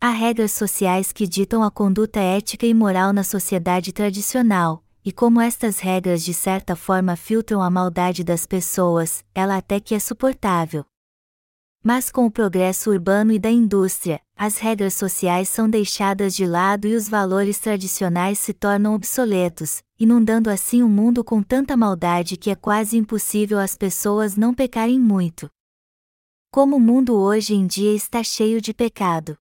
[0.00, 5.40] Há regras sociais que ditam a conduta ética e moral na sociedade tradicional, e como
[5.40, 10.84] estas regras de certa forma filtram a maldade das pessoas, ela até que é suportável.
[11.82, 16.86] Mas com o progresso urbano e da indústria, as regras sociais são deixadas de lado
[16.86, 22.50] e os valores tradicionais se tornam obsoletos, inundando assim o mundo com tanta maldade que
[22.50, 25.50] é quase impossível as pessoas não pecarem muito.
[26.50, 29.38] Como o mundo hoje em dia está cheio de pecado.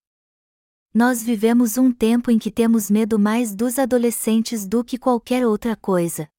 [0.94, 5.76] Nós vivemos um tempo em que temos medo mais dos adolescentes do que qualquer outra
[5.76, 6.30] coisa.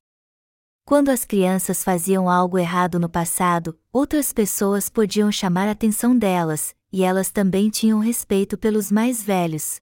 [0.91, 6.75] Quando as crianças faziam algo errado no passado, outras pessoas podiam chamar a atenção delas,
[6.93, 9.81] e elas também tinham respeito pelos mais velhos.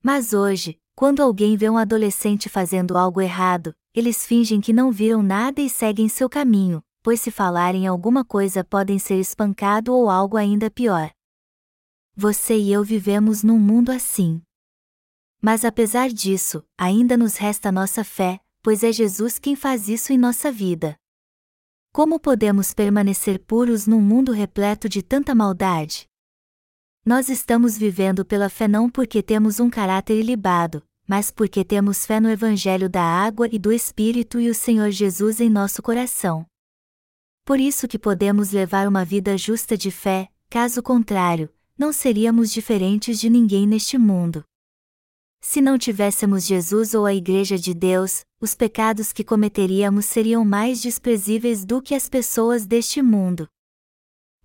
[0.00, 5.20] Mas hoje, quando alguém vê um adolescente fazendo algo errado, eles fingem que não viram
[5.20, 10.36] nada e seguem seu caminho, pois se falarem alguma coisa podem ser espancado ou algo
[10.36, 11.10] ainda pior.
[12.14, 14.40] Você e eu vivemos num mundo assim.
[15.42, 20.16] Mas apesar disso, ainda nos resta nossa fé, pois é Jesus quem faz isso em
[20.16, 20.96] nossa vida.
[21.92, 26.06] Como podemos permanecer puros num mundo repleto de tanta maldade?
[27.04, 32.18] Nós estamos vivendo pela fé não porque temos um caráter ilibado, mas porque temos fé
[32.18, 36.46] no Evangelho da água e do Espírito e o Senhor Jesus em nosso coração.
[37.44, 43.20] Por isso que podemos levar uma vida justa de fé, caso contrário, não seríamos diferentes
[43.20, 44.42] de ninguém neste mundo.
[45.46, 50.80] Se não tivéssemos Jesus ou a Igreja de Deus, os pecados que cometeríamos seriam mais
[50.80, 53.46] desprezíveis do que as pessoas deste mundo.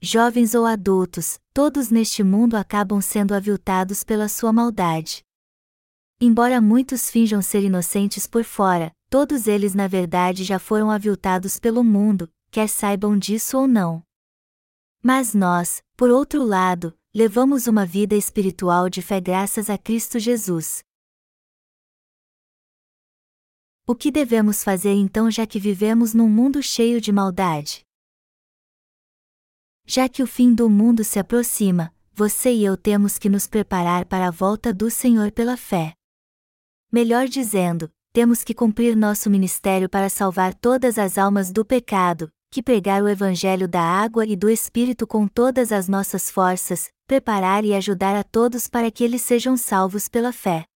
[0.02, 5.24] Jovens ou adultos, todos neste mundo acabam sendo aviltados pela sua maldade.
[6.20, 11.82] Embora muitos finjam ser inocentes por fora, todos eles na verdade já foram aviltados pelo
[11.82, 14.04] mundo, quer saibam disso ou não.
[15.02, 20.84] Mas nós, por outro lado, levamos uma vida espiritual de fé graças a Cristo Jesus.
[23.92, 27.82] O que devemos fazer então já que vivemos num mundo cheio de maldade?
[29.84, 34.06] Já que o fim do mundo se aproxima, você e eu temos que nos preparar
[34.06, 35.96] para a volta do Senhor pela fé.
[36.92, 42.62] Melhor dizendo, temos que cumprir nosso ministério para salvar todas as almas do pecado, que
[42.62, 47.74] pregar o Evangelho da água e do Espírito com todas as nossas forças, preparar e
[47.74, 50.69] ajudar a todos para que eles sejam salvos pela fé.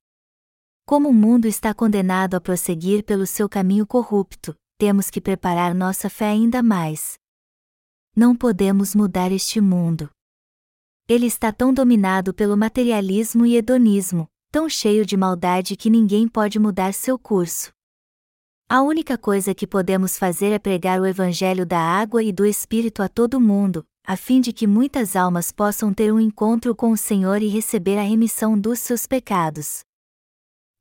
[0.86, 6.10] Como o mundo está condenado a prosseguir pelo seu caminho corrupto, temos que preparar nossa
[6.10, 7.14] fé ainda mais.
[8.14, 10.10] Não podemos mudar este mundo.
[11.08, 16.60] Ele está tão dominado pelo materialismo e hedonismo, tão cheio de maldade que ninguém pode
[16.60, 17.72] mudar seu curso.
[18.70, 23.02] A única coisa que podemos fazer é pregar o Evangelho da água e do Espírito
[23.02, 26.98] a todo mundo, a fim de que muitas almas possam ter um encontro com o
[26.98, 29.82] Senhor e receber a remissão dos seus pecados.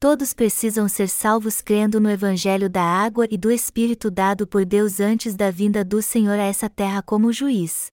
[0.03, 4.99] Todos precisam ser salvos crendo no Evangelho da água e do Espírito dado por Deus
[4.99, 7.87] antes da vinda do Senhor a essa terra como juiz.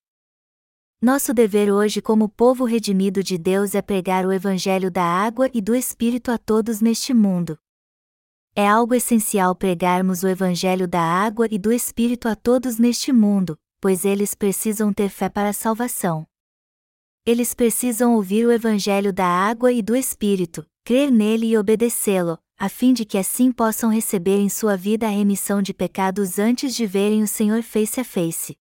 [0.99, 5.61] Nosso dever hoje, como povo redimido de Deus, é pregar o Evangelho da água e
[5.61, 7.59] do Espírito a todos neste mundo.
[8.55, 13.55] É algo essencial pregarmos o Evangelho da água e do Espírito a todos neste mundo,
[13.79, 16.25] pois eles precisam ter fé para a salvação.
[17.23, 22.67] Eles precisam ouvir o Evangelho da água e do Espírito, crer nele e obedecê-lo, a
[22.67, 26.87] fim de que assim possam receber em sua vida a remissão de pecados antes de
[26.87, 28.57] verem o Senhor face a face.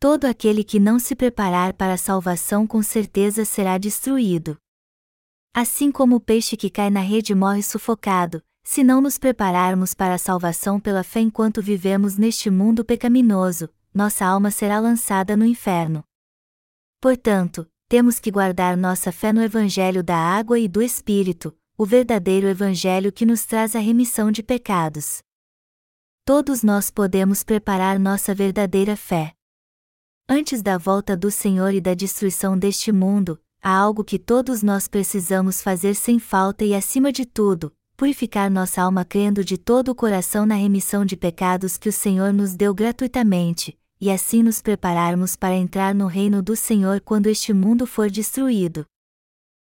[0.00, 4.56] Todo aquele que não se preparar para a salvação com certeza será destruído.
[5.52, 10.14] Assim como o peixe que cai na rede morre sufocado, se não nos prepararmos para
[10.14, 16.02] a salvação pela fé enquanto vivemos neste mundo pecaminoso, nossa alma será lançada no inferno.
[16.98, 22.48] Portanto, temos que guardar nossa fé no Evangelho da água e do Espírito, o verdadeiro
[22.48, 25.20] Evangelho que nos traz a remissão de pecados.
[26.24, 29.32] Todos nós podemos preparar nossa verdadeira fé.
[30.28, 34.88] Antes da volta do Senhor e da destruição deste mundo, há algo que todos nós
[34.88, 39.94] precisamos fazer sem falta e, acima de tudo, purificar nossa alma crendo de todo o
[39.94, 45.36] coração na remissão de pecados que o Senhor nos deu gratuitamente, e assim nos prepararmos
[45.36, 48.84] para entrar no reino do Senhor quando este mundo for destruído.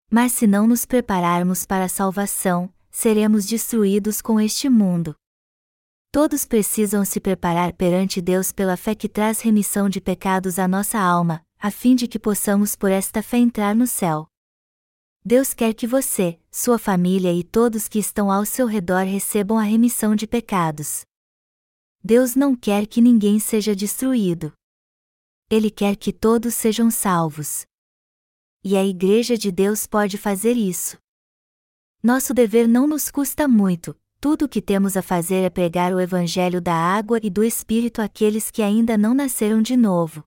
[0.10, 5.16] Mas se não nos prepararmos para a salvação, seremos destruídos com este mundo.
[6.12, 11.00] Todos precisam se preparar perante Deus pela fé que traz remissão de pecados à nossa
[11.00, 14.28] alma, a fim de que possamos por esta fé entrar no céu.
[15.26, 19.64] Deus quer que você, sua família e todos que estão ao seu redor recebam a
[19.64, 21.04] remissão de pecados.
[22.06, 24.52] Deus não quer que ninguém seja destruído.
[25.50, 27.66] Ele quer que todos sejam salvos.
[28.62, 30.98] E a Igreja de Deus pode fazer isso.
[32.04, 36.00] Nosso dever não nos custa muito, tudo o que temos a fazer é pregar o
[36.02, 40.26] Evangelho da água e do Espírito àqueles que ainda não nasceram de novo.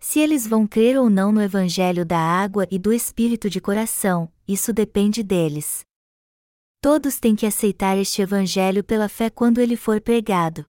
[0.00, 4.28] Se eles vão crer ou não no Evangelho da água e do Espírito de coração,
[4.48, 5.84] isso depende deles.
[6.80, 10.66] Todos têm que aceitar este Evangelho pela fé quando ele for pregado.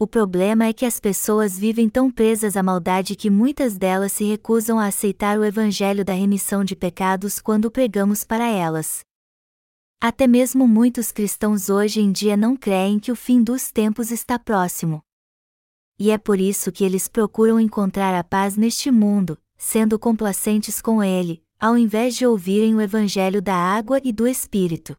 [0.00, 4.22] O problema é que as pessoas vivem tão presas à maldade que muitas delas se
[4.22, 9.00] recusam a aceitar o Evangelho da remissão de pecados quando pregamos para elas.
[10.00, 14.38] Até mesmo muitos cristãos hoje em dia não creem que o fim dos tempos está
[14.38, 15.02] próximo.
[15.98, 21.02] E é por isso que eles procuram encontrar a paz neste mundo, sendo complacentes com
[21.02, 24.96] ele, ao invés de ouvirem o Evangelho da água e do Espírito.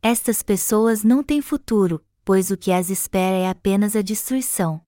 [0.00, 4.82] Estas pessoas não têm futuro, pois o que as espera é apenas a destruição.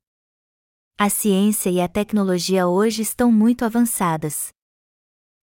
[0.98, 4.48] A ciência e a tecnologia hoje estão muito avançadas.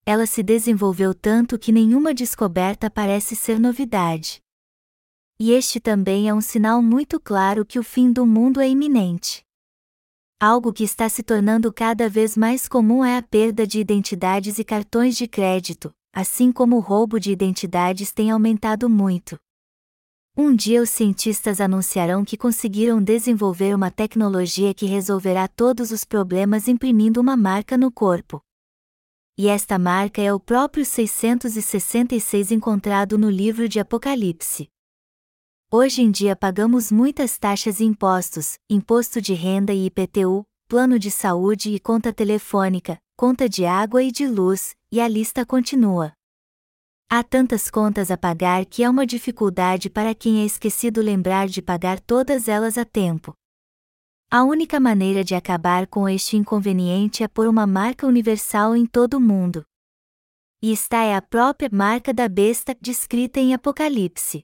[0.06, 4.42] Ela se desenvolveu tanto que nenhuma descoberta parece ser novidade.
[5.40, 9.42] E este também é um sinal muito claro que o fim do mundo é iminente.
[10.38, 14.66] Algo que está se tornando cada vez mais comum é a perda de identidades e
[14.66, 19.40] cartões de crédito, assim como o roubo de identidades tem aumentado muito.
[20.38, 26.68] Um dia os cientistas anunciarão que conseguiram desenvolver uma tecnologia que resolverá todos os problemas
[26.68, 28.42] imprimindo uma marca no corpo.
[29.38, 34.68] E esta marca é o próprio 666 encontrado no livro de Apocalipse.
[35.72, 41.12] Hoje em dia pagamos muitas taxas e impostos, imposto de renda e IPTU, plano de
[41.12, 46.12] saúde e conta telefônica, conta de água e de luz, e a lista continua.
[47.08, 51.62] Há tantas contas a pagar que é uma dificuldade para quem é esquecido lembrar de
[51.62, 53.34] pagar todas elas a tempo.
[54.32, 59.16] A única maneira de acabar com este inconveniente é pôr uma marca universal em todo
[59.16, 59.64] o mundo.
[60.62, 64.44] E esta é a própria marca da besta descrita em Apocalipse.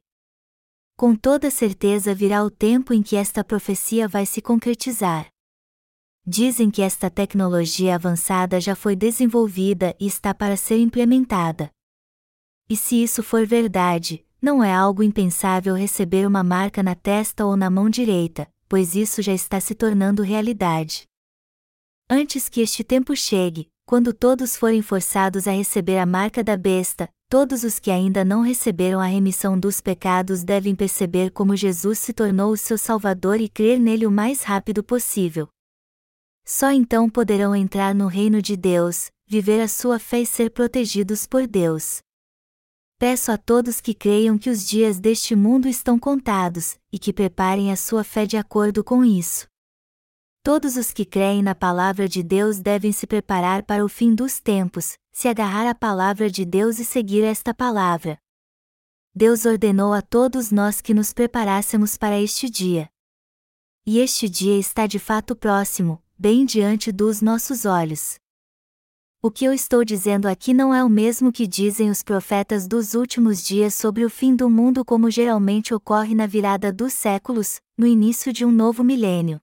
[0.96, 5.28] Com toda certeza virá o tempo em que esta profecia vai se concretizar.
[6.24, 11.72] Dizem que esta tecnologia avançada já foi desenvolvida e está para ser implementada.
[12.72, 17.58] E se isso for verdade, não é algo impensável receber uma marca na testa ou
[17.58, 21.04] na mão direita, pois isso já está se tornando realidade.
[22.10, 27.10] Antes que este tempo chegue, quando todos forem forçados a receber a marca da besta,
[27.28, 32.14] todos os que ainda não receberam a remissão dos pecados devem perceber como Jesus se
[32.14, 35.50] tornou o seu Salvador e crer nele o mais rápido possível.
[36.46, 41.28] Só então poderão entrar no reino de Deus, viver a sua fé e ser protegidos
[41.28, 42.02] por Deus.
[43.02, 47.72] Peço a todos que creiam que os dias deste mundo estão contados, e que preparem
[47.72, 49.48] a sua fé de acordo com isso.
[50.44, 54.40] Todos os que creem na palavra de Deus devem se preparar para o fim dos
[54.40, 58.20] tempos, se agarrar à palavra de Deus e seguir esta palavra.
[59.16, 62.88] Deus ordenou a todos nós que nos preparássemos para este dia.
[63.84, 68.21] E este dia está de fato próximo, bem diante dos nossos olhos.
[69.24, 72.96] O que eu estou dizendo aqui não é o mesmo que dizem os profetas dos
[72.96, 77.86] últimos dias sobre o fim do mundo, como geralmente ocorre na virada dos séculos, no
[77.86, 79.40] início de um novo milênio.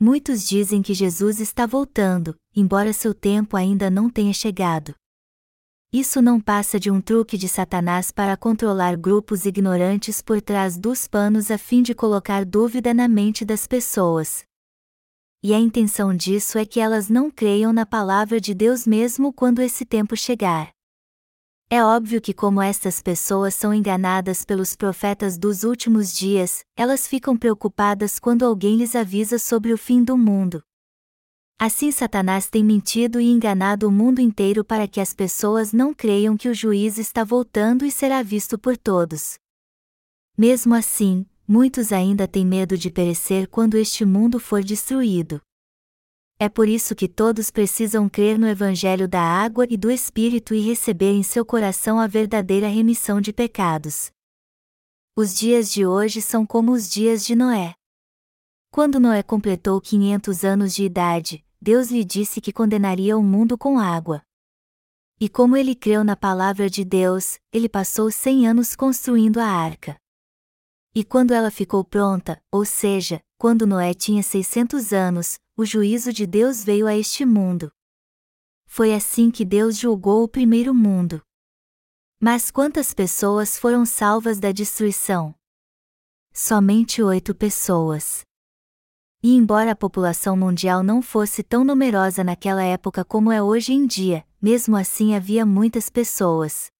[0.00, 4.96] muitos dizem que Jesus está voltando, embora seu tempo ainda não tenha chegado.
[5.92, 11.06] Isso não passa de um truque de Satanás para controlar grupos ignorantes por trás dos
[11.06, 14.44] panos a fim de colocar dúvida na mente das pessoas.
[15.44, 19.60] E a intenção disso é que elas não creiam na palavra de Deus mesmo quando
[19.60, 20.70] esse tempo chegar.
[21.68, 27.36] É óbvio que, como estas pessoas são enganadas pelos profetas dos últimos dias, elas ficam
[27.36, 30.62] preocupadas quando alguém lhes avisa sobre o fim do mundo.
[31.58, 36.36] Assim Satanás tem mentido e enganado o mundo inteiro para que as pessoas não creiam
[36.36, 39.38] que o juiz está voltando e será visto por todos.
[40.36, 45.38] Mesmo assim, muitos ainda têm medo de perecer quando este mundo for destruído.
[46.38, 50.60] É por isso que todos precisam crer no Evangelho da água e do Espírito e
[50.60, 54.10] receber em seu coração a verdadeira remissão de pecados.
[55.14, 57.74] Os dias de hoje são como os dias de Noé.
[58.70, 63.78] Quando Noé completou 500 anos de idade, Deus lhe disse que condenaria o mundo com
[63.78, 64.22] água.
[65.20, 70.01] E como ele creu na palavra de Deus, ele passou cem anos construindo a arca.
[70.94, 76.26] E quando ela ficou pronta, ou seja, quando Noé tinha 600 anos, o juízo de
[76.26, 77.72] Deus veio a este mundo.
[78.66, 81.22] Foi assim que Deus julgou o primeiro mundo.
[82.20, 85.34] Mas quantas pessoas foram salvas da destruição?
[86.32, 88.22] Somente oito pessoas.
[89.22, 93.86] E embora a população mundial não fosse tão numerosa naquela época como é hoje em
[93.86, 96.70] dia, mesmo assim havia muitas pessoas.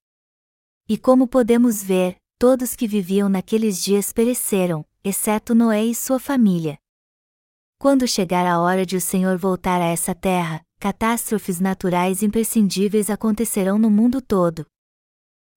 [0.88, 6.76] E como podemos ver, todos que viviam naqueles dias pereceram, exceto Noé e sua família.
[7.78, 13.78] Quando chegar a hora de o Senhor voltar a essa terra, catástrofes naturais imprescindíveis acontecerão
[13.78, 14.66] no mundo todo,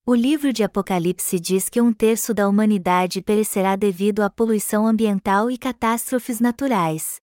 [0.06, 5.50] o livro de Apocalipse diz que um terço da humanidade perecerá devido à poluição ambiental
[5.50, 7.16] e catástrofes naturais.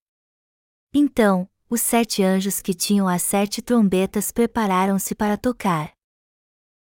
[0.93, 5.93] Então, os sete anjos que tinham as sete trombetas prepararam-se para tocar.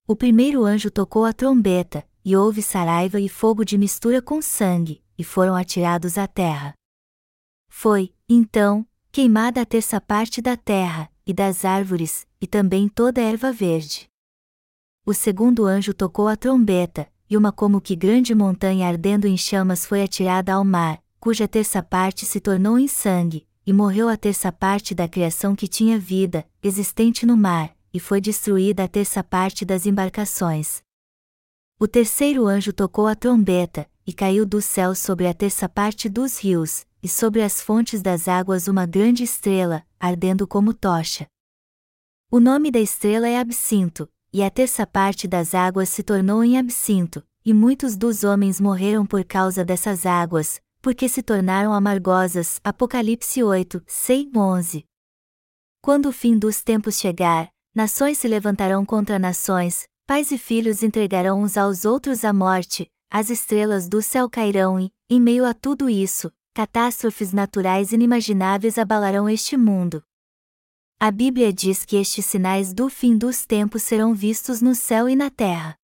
[0.08, 5.04] O primeiro anjo tocou a trombeta, e houve saraiva e fogo de mistura com sangue,
[5.18, 6.74] e foram atirados à terra.
[7.70, 13.24] Foi, então, queimada a terça parte da terra, e das árvores, e também toda a
[13.24, 14.10] erva verde
[15.10, 19.84] o segundo anjo tocou a trombeta, e uma como que grande montanha ardendo em chamas
[19.84, 24.52] foi atirada ao mar, cuja terça parte se tornou em sangue, e morreu a terça
[24.52, 29.66] parte da criação que tinha vida, existente no mar, e foi destruída a terça parte
[29.66, 30.84] das embarcações.
[31.82, 36.38] O terceiro anjo tocou a trombeta, e caiu do céu sobre a terça parte dos
[36.38, 41.26] rios, e sobre as fontes das águas uma grande estrela, ardendo como tocha.
[42.30, 46.58] O nome da estrela é Absinto, e a terça parte das águas se tornou em
[46.58, 52.60] absinto, e muitos dos homens morreram por causa dessas águas, porque se tornaram amargosas.
[52.62, 54.86] Apocalipse 8, 6, 11.
[55.82, 61.44] Quando o fim dos tempos chegar, nações se levantarão contra nações, pais e filhos entregarão
[61.44, 65.88] uns aos outros a morte, as estrelas do céu cairão e, em meio a tudo
[65.88, 70.02] isso, catástrofes naturais inimagináveis abalarão este mundo.
[71.00, 75.16] A Bíblia diz que estes sinais do fim dos tempos serão vistos no céu e
[75.16, 75.76] na terra.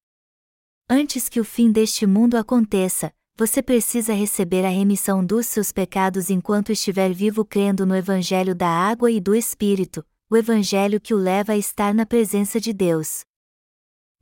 [0.90, 6.30] Antes que o fim deste mundo aconteça, você precisa receber a remissão dos seus pecados
[6.30, 11.16] enquanto estiver vivo crendo no Evangelho da água e do Espírito, o Evangelho que o
[11.16, 13.24] leva a estar na presença de Deus.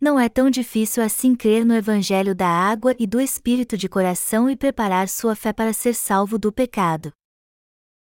[0.04, 4.50] Não é tão difícil assim crer no Evangelho da água e do Espírito de coração
[4.50, 7.10] e preparar sua fé para ser salvo do pecado.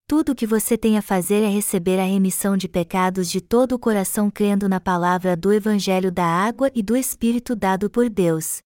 [0.08, 3.76] Tudo o que você tem a fazer é receber a remissão de pecados de todo
[3.76, 8.60] o coração crendo na palavra do Evangelho da água e do Espírito dado por Deus.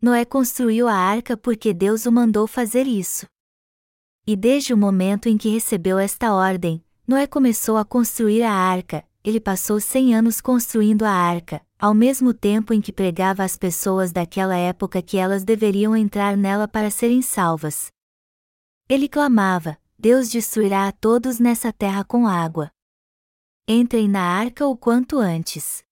[0.00, 3.26] Noé construiu a arca porque Deus o mandou fazer isso.
[4.24, 9.04] E desde o momento em que recebeu esta ordem, Noé começou a construir a arca,
[9.24, 14.12] ele passou cem anos construindo a arca, ao mesmo tempo em que pregava às pessoas
[14.12, 17.90] daquela época que elas deveriam entrar nela para serem salvas.
[18.88, 22.70] Ele clamava: Deus destruirá a todos nessa terra com água.
[23.66, 25.84] Entrem na arca o quanto antes.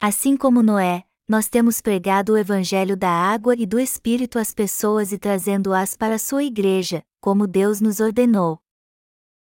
[0.00, 5.12] Assim como Noé, nós temos pregado o Evangelho da água e do Espírito às pessoas
[5.12, 8.58] e trazendo-as para sua igreja, como Deus nos ordenou.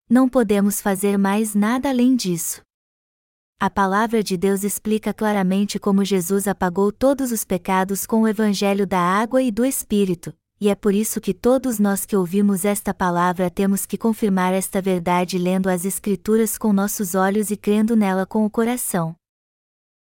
[0.08, 2.62] Não podemos fazer mais nada além disso.
[3.64, 8.86] A palavra de Deus explica claramente como Jesus apagou todos os pecados com o Evangelho
[8.86, 12.92] da água e do Espírito, e é por isso que todos nós que ouvimos esta
[12.92, 18.26] palavra temos que confirmar esta verdade lendo as Escrituras com nossos olhos e crendo nela
[18.26, 19.16] com o coração.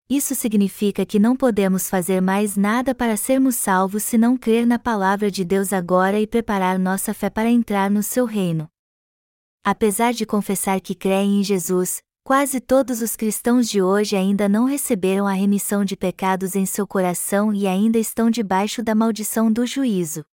[0.10, 4.80] Isso significa que não podemos fazer mais nada para sermos salvos se não crer na
[4.80, 8.70] palavra de Deus agora e preparar nossa fé para entrar no seu reino.
[9.66, 14.66] Apesar de confessar que creem em Jesus, quase todos os cristãos de hoje ainda não
[14.66, 19.66] receberam a remissão de pecados em seu coração e ainda estão debaixo da maldição do
[19.66, 20.24] juízo.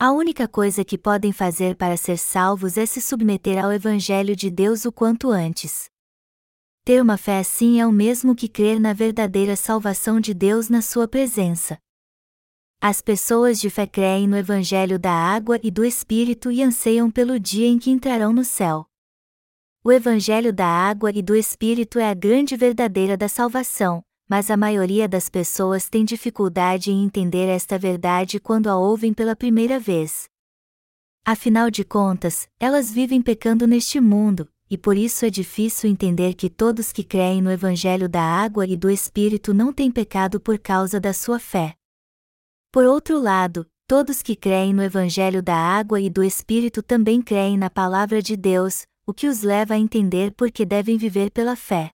[0.00, 4.50] A única coisa que podem fazer para ser salvos é se submeter ao Evangelho de
[4.50, 5.88] Deus o quanto antes.
[6.84, 10.82] Ter uma fé assim é o mesmo que crer na verdadeira salvação de Deus na
[10.82, 11.78] sua presença.
[12.80, 17.38] As pessoas de fé creem no Evangelho da água e do Espírito e anseiam pelo
[17.38, 18.88] dia em que entrarão no céu.
[19.88, 24.56] O Evangelho da água e do Espírito é a grande verdadeira da salvação, mas a
[24.56, 30.24] maioria das pessoas tem dificuldade em entender esta verdade quando a ouvem pela primeira vez.
[31.24, 36.50] Afinal de contas, elas vivem pecando neste mundo, e por isso é difícil entender que
[36.50, 40.98] todos que creem no Evangelho da água e do Espírito não têm pecado por causa
[40.98, 41.76] da sua fé.
[42.72, 47.56] Por outro lado, todos que creem no Evangelho da água e do Espírito também creem
[47.56, 51.54] na Palavra de Deus, o que os leva a entender por que devem viver pela
[51.54, 51.92] fé.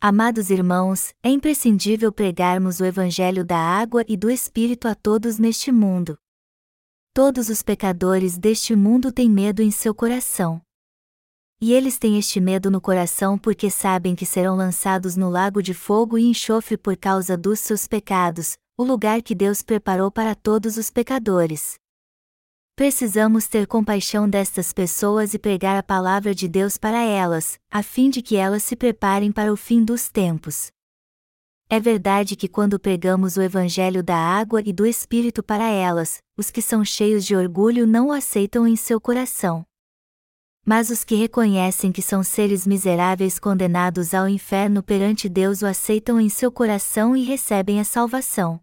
[0.00, 5.72] Amados irmãos, é imprescindível pregarmos o Evangelho da água e do Espírito a todos neste
[5.72, 6.16] mundo.
[7.12, 10.62] Todos os pecadores deste mundo têm medo em seu coração.
[11.60, 15.74] E eles têm este medo no coração porque sabem que serão lançados no lago de
[15.74, 20.76] fogo e enxofre por causa dos seus pecados, o lugar que Deus preparou para todos
[20.76, 21.74] os pecadores.
[22.76, 28.10] Precisamos ter compaixão destas pessoas e pregar a palavra de Deus para elas, a fim
[28.10, 30.72] de que elas se preparem para o fim dos tempos.
[31.70, 36.50] É verdade que quando pregamos o Evangelho da água e do Espírito para elas, os
[36.50, 39.64] que são cheios de orgulho não o aceitam em seu coração.
[40.66, 46.20] Mas os que reconhecem que são seres miseráveis condenados ao inferno perante Deus o aceitam
[46.20, 48.58] em seu coração e recebem a salvação.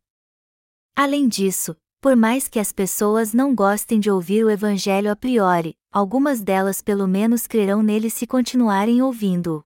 [0.93, 5.75] Além disso, por mais que as pessoas não gostem de ouvir o Evangelho a priori,
[5.91, 9.63] algumas delas pelo menos crerão nele se continuarem ouvindo-o.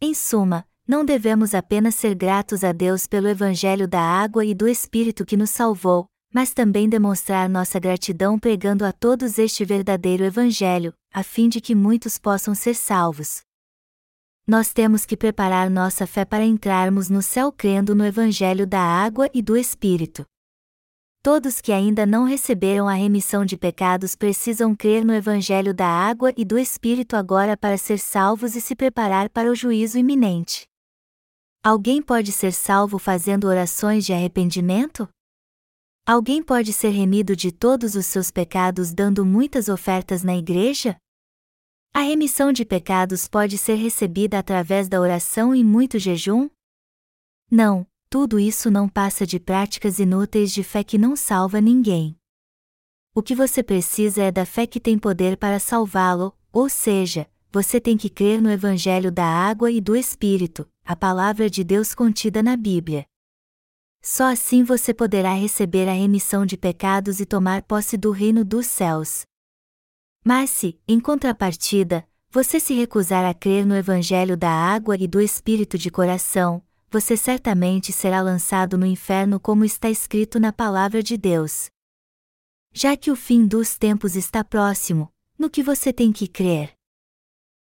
[0.00, 4.66] Em suma, não devemos apenas ser gratos a Deus pelo Evangelho da água e do
[4.66, 10.94] Espírito que nos salvou, mas também demonstrar nossa gratidão pregando a todos este verdadeiro Evangelho,
[11.12, 13.42] a fim de que muitos possam ser salvos.
[14.46, 19.28] Nós temos que preparar nossa fé para entrarmos no céu crendo no Evangelho da água
[19.34, 20.24] e do Espírito.
[21.26, 26.32] Todos que ainda não receberam a remissão de pecados precisam crer no Evangelho da água
[26.36, 30.68] e do Espírito agora para ser salvos e se preparar para o juízo iminente.
[31.64, 35.08] Alguém pode ser salvo fazendo orações de arrependimento?
[36.06, 40.96] Alguém pode ser remido de todos os seus pecados dando muitas ofertas na igreja?
[41.92, 46.48] A remissão de pecados pode ser recebida através da oração e muito jejum?
[47.50, 52.16] Não, tudo isso não passa de práticas inúteis de fé que não salva ninguém.
[53.14, 57.80] O que você precisa é da fé que tem poder para salvá-lo, ou seja, você
[57.80, 62.42] tem que crer no Evangelho da água e do Espírito, a palavra de Deus contida
[62.42, 63.06] na Bíblia.
[64.02, 68.66] Só assim você poderá receber a remissão de pecados e tomar posse do reino dos
[68.66, 69.24] céus.
[70.22, 75.20] Mas se, em contrapartida, você se recusar a crer no Evangelho da água e do
[75.20, 81.16] Espírito de coração, você certamente será lançado no inferno como está escrito na palavra de
[81.16, 81.68] Deus.
[82.72, 86.74] Já que o fim dos tempos está próximo, no que você tem que crer?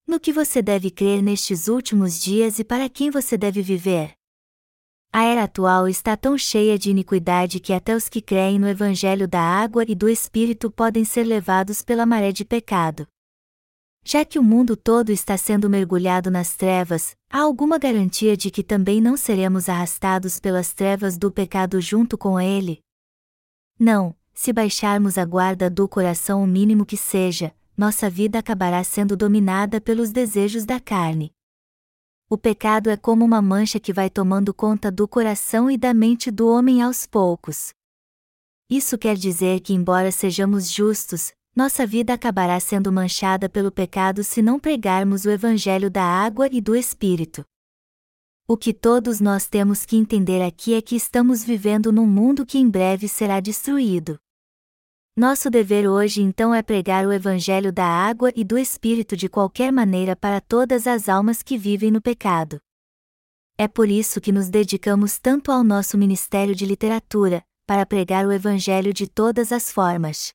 [0.07, 4.13] No que você deve crer nestes últimos dias e para quem você deve viver?
[5.13, 9.27] A era atual está tão cheia de iniquidade que até os que creem no Evangelho
[9.27, 13.05] da água e do Espírito podem ser levados pela maré de pecado.
[14.03, 18.63] Já que o mundo todo está sendo mergulhado nas trevas, há alguma garantia de que
[18.63, 22.79] também não seremos arrastados pelas trevas do pecado junto com ele?
[23.79, 29.15] Não, se baixarmos a guarda do coração o mínimo que seja, nossa vida acabará sendo
[29.15, 31.31] dominada pelos desejos da carne.
[32.29, 36.31] O pecado é como uma mancha que vai tomando conta do coração e da mente
[36.31, 37.73] do homem aos poucos.
[38.69, 44.41] Isso quer dizer que, embora sejamos justos, nossa vida acabará sendo manchada pelo pecado se
[44.41, 47.45] não pregarmos o Evangelho da água e do Espírito.
[48.47, 52.57] O que todos nós temos que entender aqui é que estamos vivendo num mundo que
[52.57, 54.17] em breve será destruído.
[55.15, 59.71] Nosso dever hoje então é pregar o Evangelho da água e do Espírito de qualquer
[59.71, 62.61] maneira para todas as almas que vivem no pecado.
[63.57, 68.31] É por isso que nos dedicamos tanto ao nosso ministério de literatura, para pregar o
[68.31, 70.33] Evangelho de todas as formas.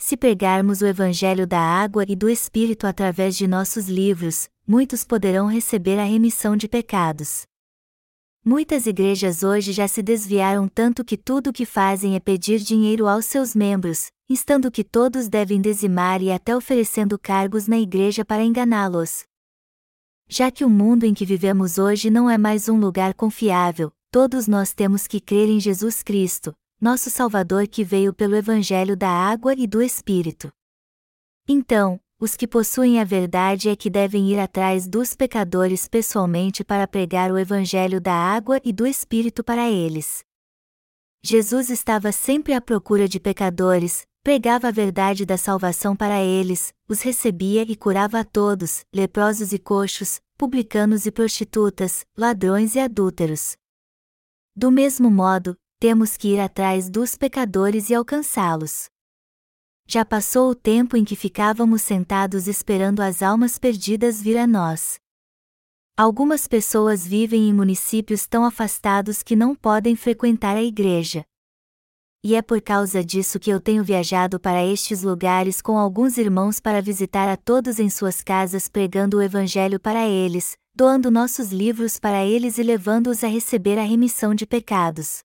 [0.00, 5.48] Se pregarmos o Evangelho da água e do Espírito através de nossos livros, muitos poderão
[5.48, 7.42] receber a remissão de pecados.
[8.44, 13.08] Muitas igrejas hoje já se desviaram tanto que tudo o que fazem é pedir dinheiro
[13.08, 18.44] aos seus membros, instando que todos devem dizimar e até oferecendo cargos na igreja para
[18.44, 19.24] enganá-los.
[20.28, 24.46] Já que o mundo em que vivemos hoje não é mais um lugar confiável, todos
[24.46, 29.52] nós temos que crer em Jesus Cristo, nosso Salvador que veio pelo Evangelho da água
[29.54, 30.52] e do Espírito.
[31.48, 36.86] Então, os que possuem a verdade é que devem ir atrás dos pecadores pessoalmente para
[36.86, 40.22] pregar o Evangelho da água e do Espírito para eles.
[41.22, 47.02] Jesus estava sempre à procura de pecadores, pregava a verdade da salvação para eles, os
[47.02, 53.56] recebia e curava a todos, leprosos e coxos, publicanos e prostitutas, ladrões e adúlteros.
[54.54, 58.88] Do mesmo modo, temos que ir atrás dos pecadores e alcançá-los.
[59.86, 64.98] Já passou o tempo em que ficávamos sentados esperando as almas perdidas vir a nós.
[65.96, 71.24] Algumas pessoas vivem em municípios tão afastados que não podem frequentar a igreja.
[72.24, 76.58] E é por causa disso que eu tenho viajado para estes lugares com alguns irmãos
[76.58, 81.98] para visitar a todos em suas casas pregando o Evangelho para eles, doando nossos livros
[81.98, 85.20] para eles e levando-os a receber a remissão de pecados.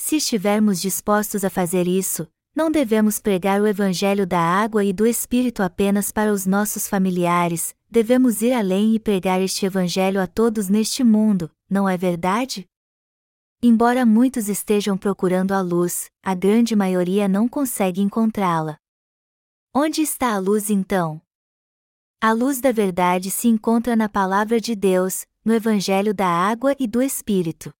[0.00, 5.04] Se estivermos dispostos a fazer isso, não devemos pregar o Evangelho da água e do
[5.04, 10.68] Espírito apenas para os nossos familiares, devemos ir além e pregar este Evangelho a todos
[10.68, 12.64] neste mundo, não é verdade?
[13.60, 18.78] Embora muitos estejam procurando a luz, a grande maioria não consegue encontrá-la.
[19.74, 21.20] Onde está a luz então?
[22.20, 26.86] A luz da verdade se encontra na Palavra de Deus, no Evangelho da água e
[26.86, 27.72] do Espírito.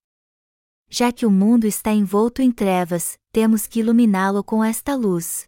[0.90, 5.44] Já que o mundo está envolto em trevas, temos que iluminá-lo com esta luz.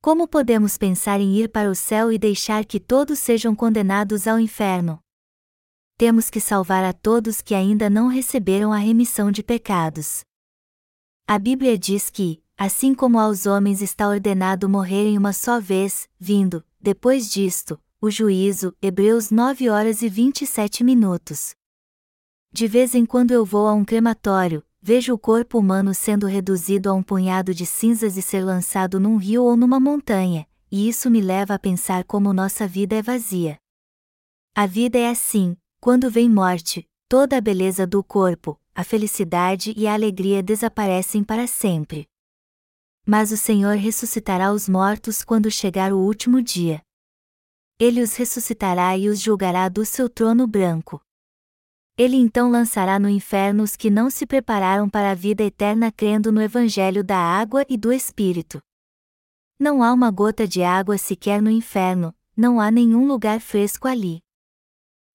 [0.00, 4.38] Como podemos pensar em ir para o céu e deixar que todos sejam condenados ao
[4.38, 5.00] inferno?
[5.98, 10.20] Temos que salvar a todos que ainda não receberam a remissão de pecados.
[11.26, 16.64] A Bíblia diz que, assim como aos homens está ordenado morrerem uma só vez, vindo,
[16.80, 21.56] depois disto, o juízo, Hebreus 9 horas e 27 minutos.
[22.56, 26.88] De vez em quando eu vou a um crematório, vejo o corpo humano sendo reduzido
[26.88, 31.10] a um punhado de cinzas e ser lançado num rio ou numa montanha, e isso
[31.10, 33.58] me leva a pensar como nossa vida é vazia.
[34.54, 39.86] A vida é assim, quando vem morte, toda a beleza do corpo, a felicidade e
[39.86, 42.06] a alegria desaparecem para sempre.
[43.04, 46.80] Mas o Senhor ressuscitará os mortos quando chegar o último dia.
[47.78, 51.05] Ele os ressuscitará e os julgará do seu trono branco.
[51.98, 56.30] Ele então lançará no inferno os que não se prepararam para a vida eterna crendo
[56.30, 58.60] no Evangelho da água e do Espírito.
[59.58, 64.20] Não há uma gota de água sequer no inferno, não há nenhum lugar fresco ali.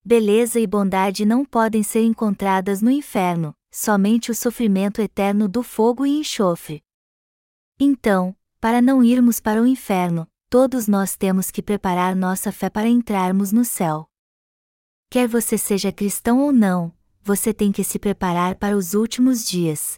[0.04, 6.04] Beleza e bondade não podem ser encontradas no inferno, somente o sofrimento eterno do fogo
[6.04, 6.82] e enxofre.
[7.80, 12.88] Então, para não irmos para o inferno, todos nós temos que preparar nossa fé para
[12.88, 14.11] entrarmos no céu.
[15.14, 16.90] Quer você seja cristão ou não,
[17.22, 19.96] você tem que se preparar para os últimos dias.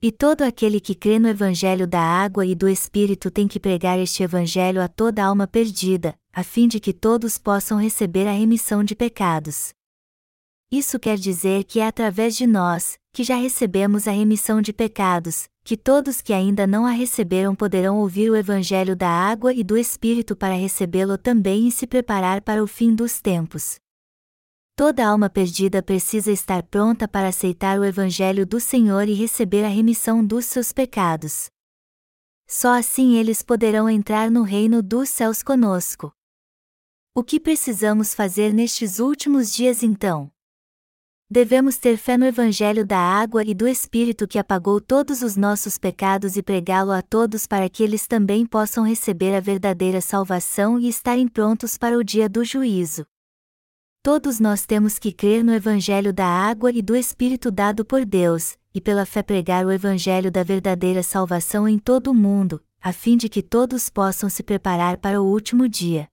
[0.00, 3.98] E todo aquele que crê no Evangelho da água e do Espírito tem que pregar
[3.98, 8.82] este Evangelho a toda alma perdida, a fim de que todos possam receber a remissão
[8.82, 9.74] de pecados.
[10.72, 15.46] Isso quer dizer que é através de nós, que já recebemos a remissão de pecados,
[15.62, 19.76] que todos que ainda não a receberam poderão ouvir o Evangelho da água e do
[19.76, 23.78] Espírito para recebê-lo também e se preparar para o fim dos tempos.
[24.78, 29.68] Toda alma perdida precisa estar pronta para aceitar o Evangelho do Senhor e receber a
[29.68, 31.46] remissão dos seus pecados.
[32.46, 36.12] Só assim eles poderão entrar no reino dos céus conosco.
[37.14, 40.30] O que precisamos fazer nestes últimos dias então?
[41.30, 45.78] Devemos ter fé no Evangelho da água e do Espírito que apagou todos os nossos
[45.78, 50.86] pecados e pregá-lo a todos para que eles também possam receber a verdadeira salvação e
[50.86, 53.06] estarem prontos para o dia do juízo.
[54.06, 58.56] Todos nós temos que crer no Evangelho da água e do Espírito dado por Deus,
[58.72, 63.16] e pela fé pregar o Evangelho da verdadeira salvação em todo o mundo, a fim
[63.16, 66.06] de que todos possam se preparar para o último dia.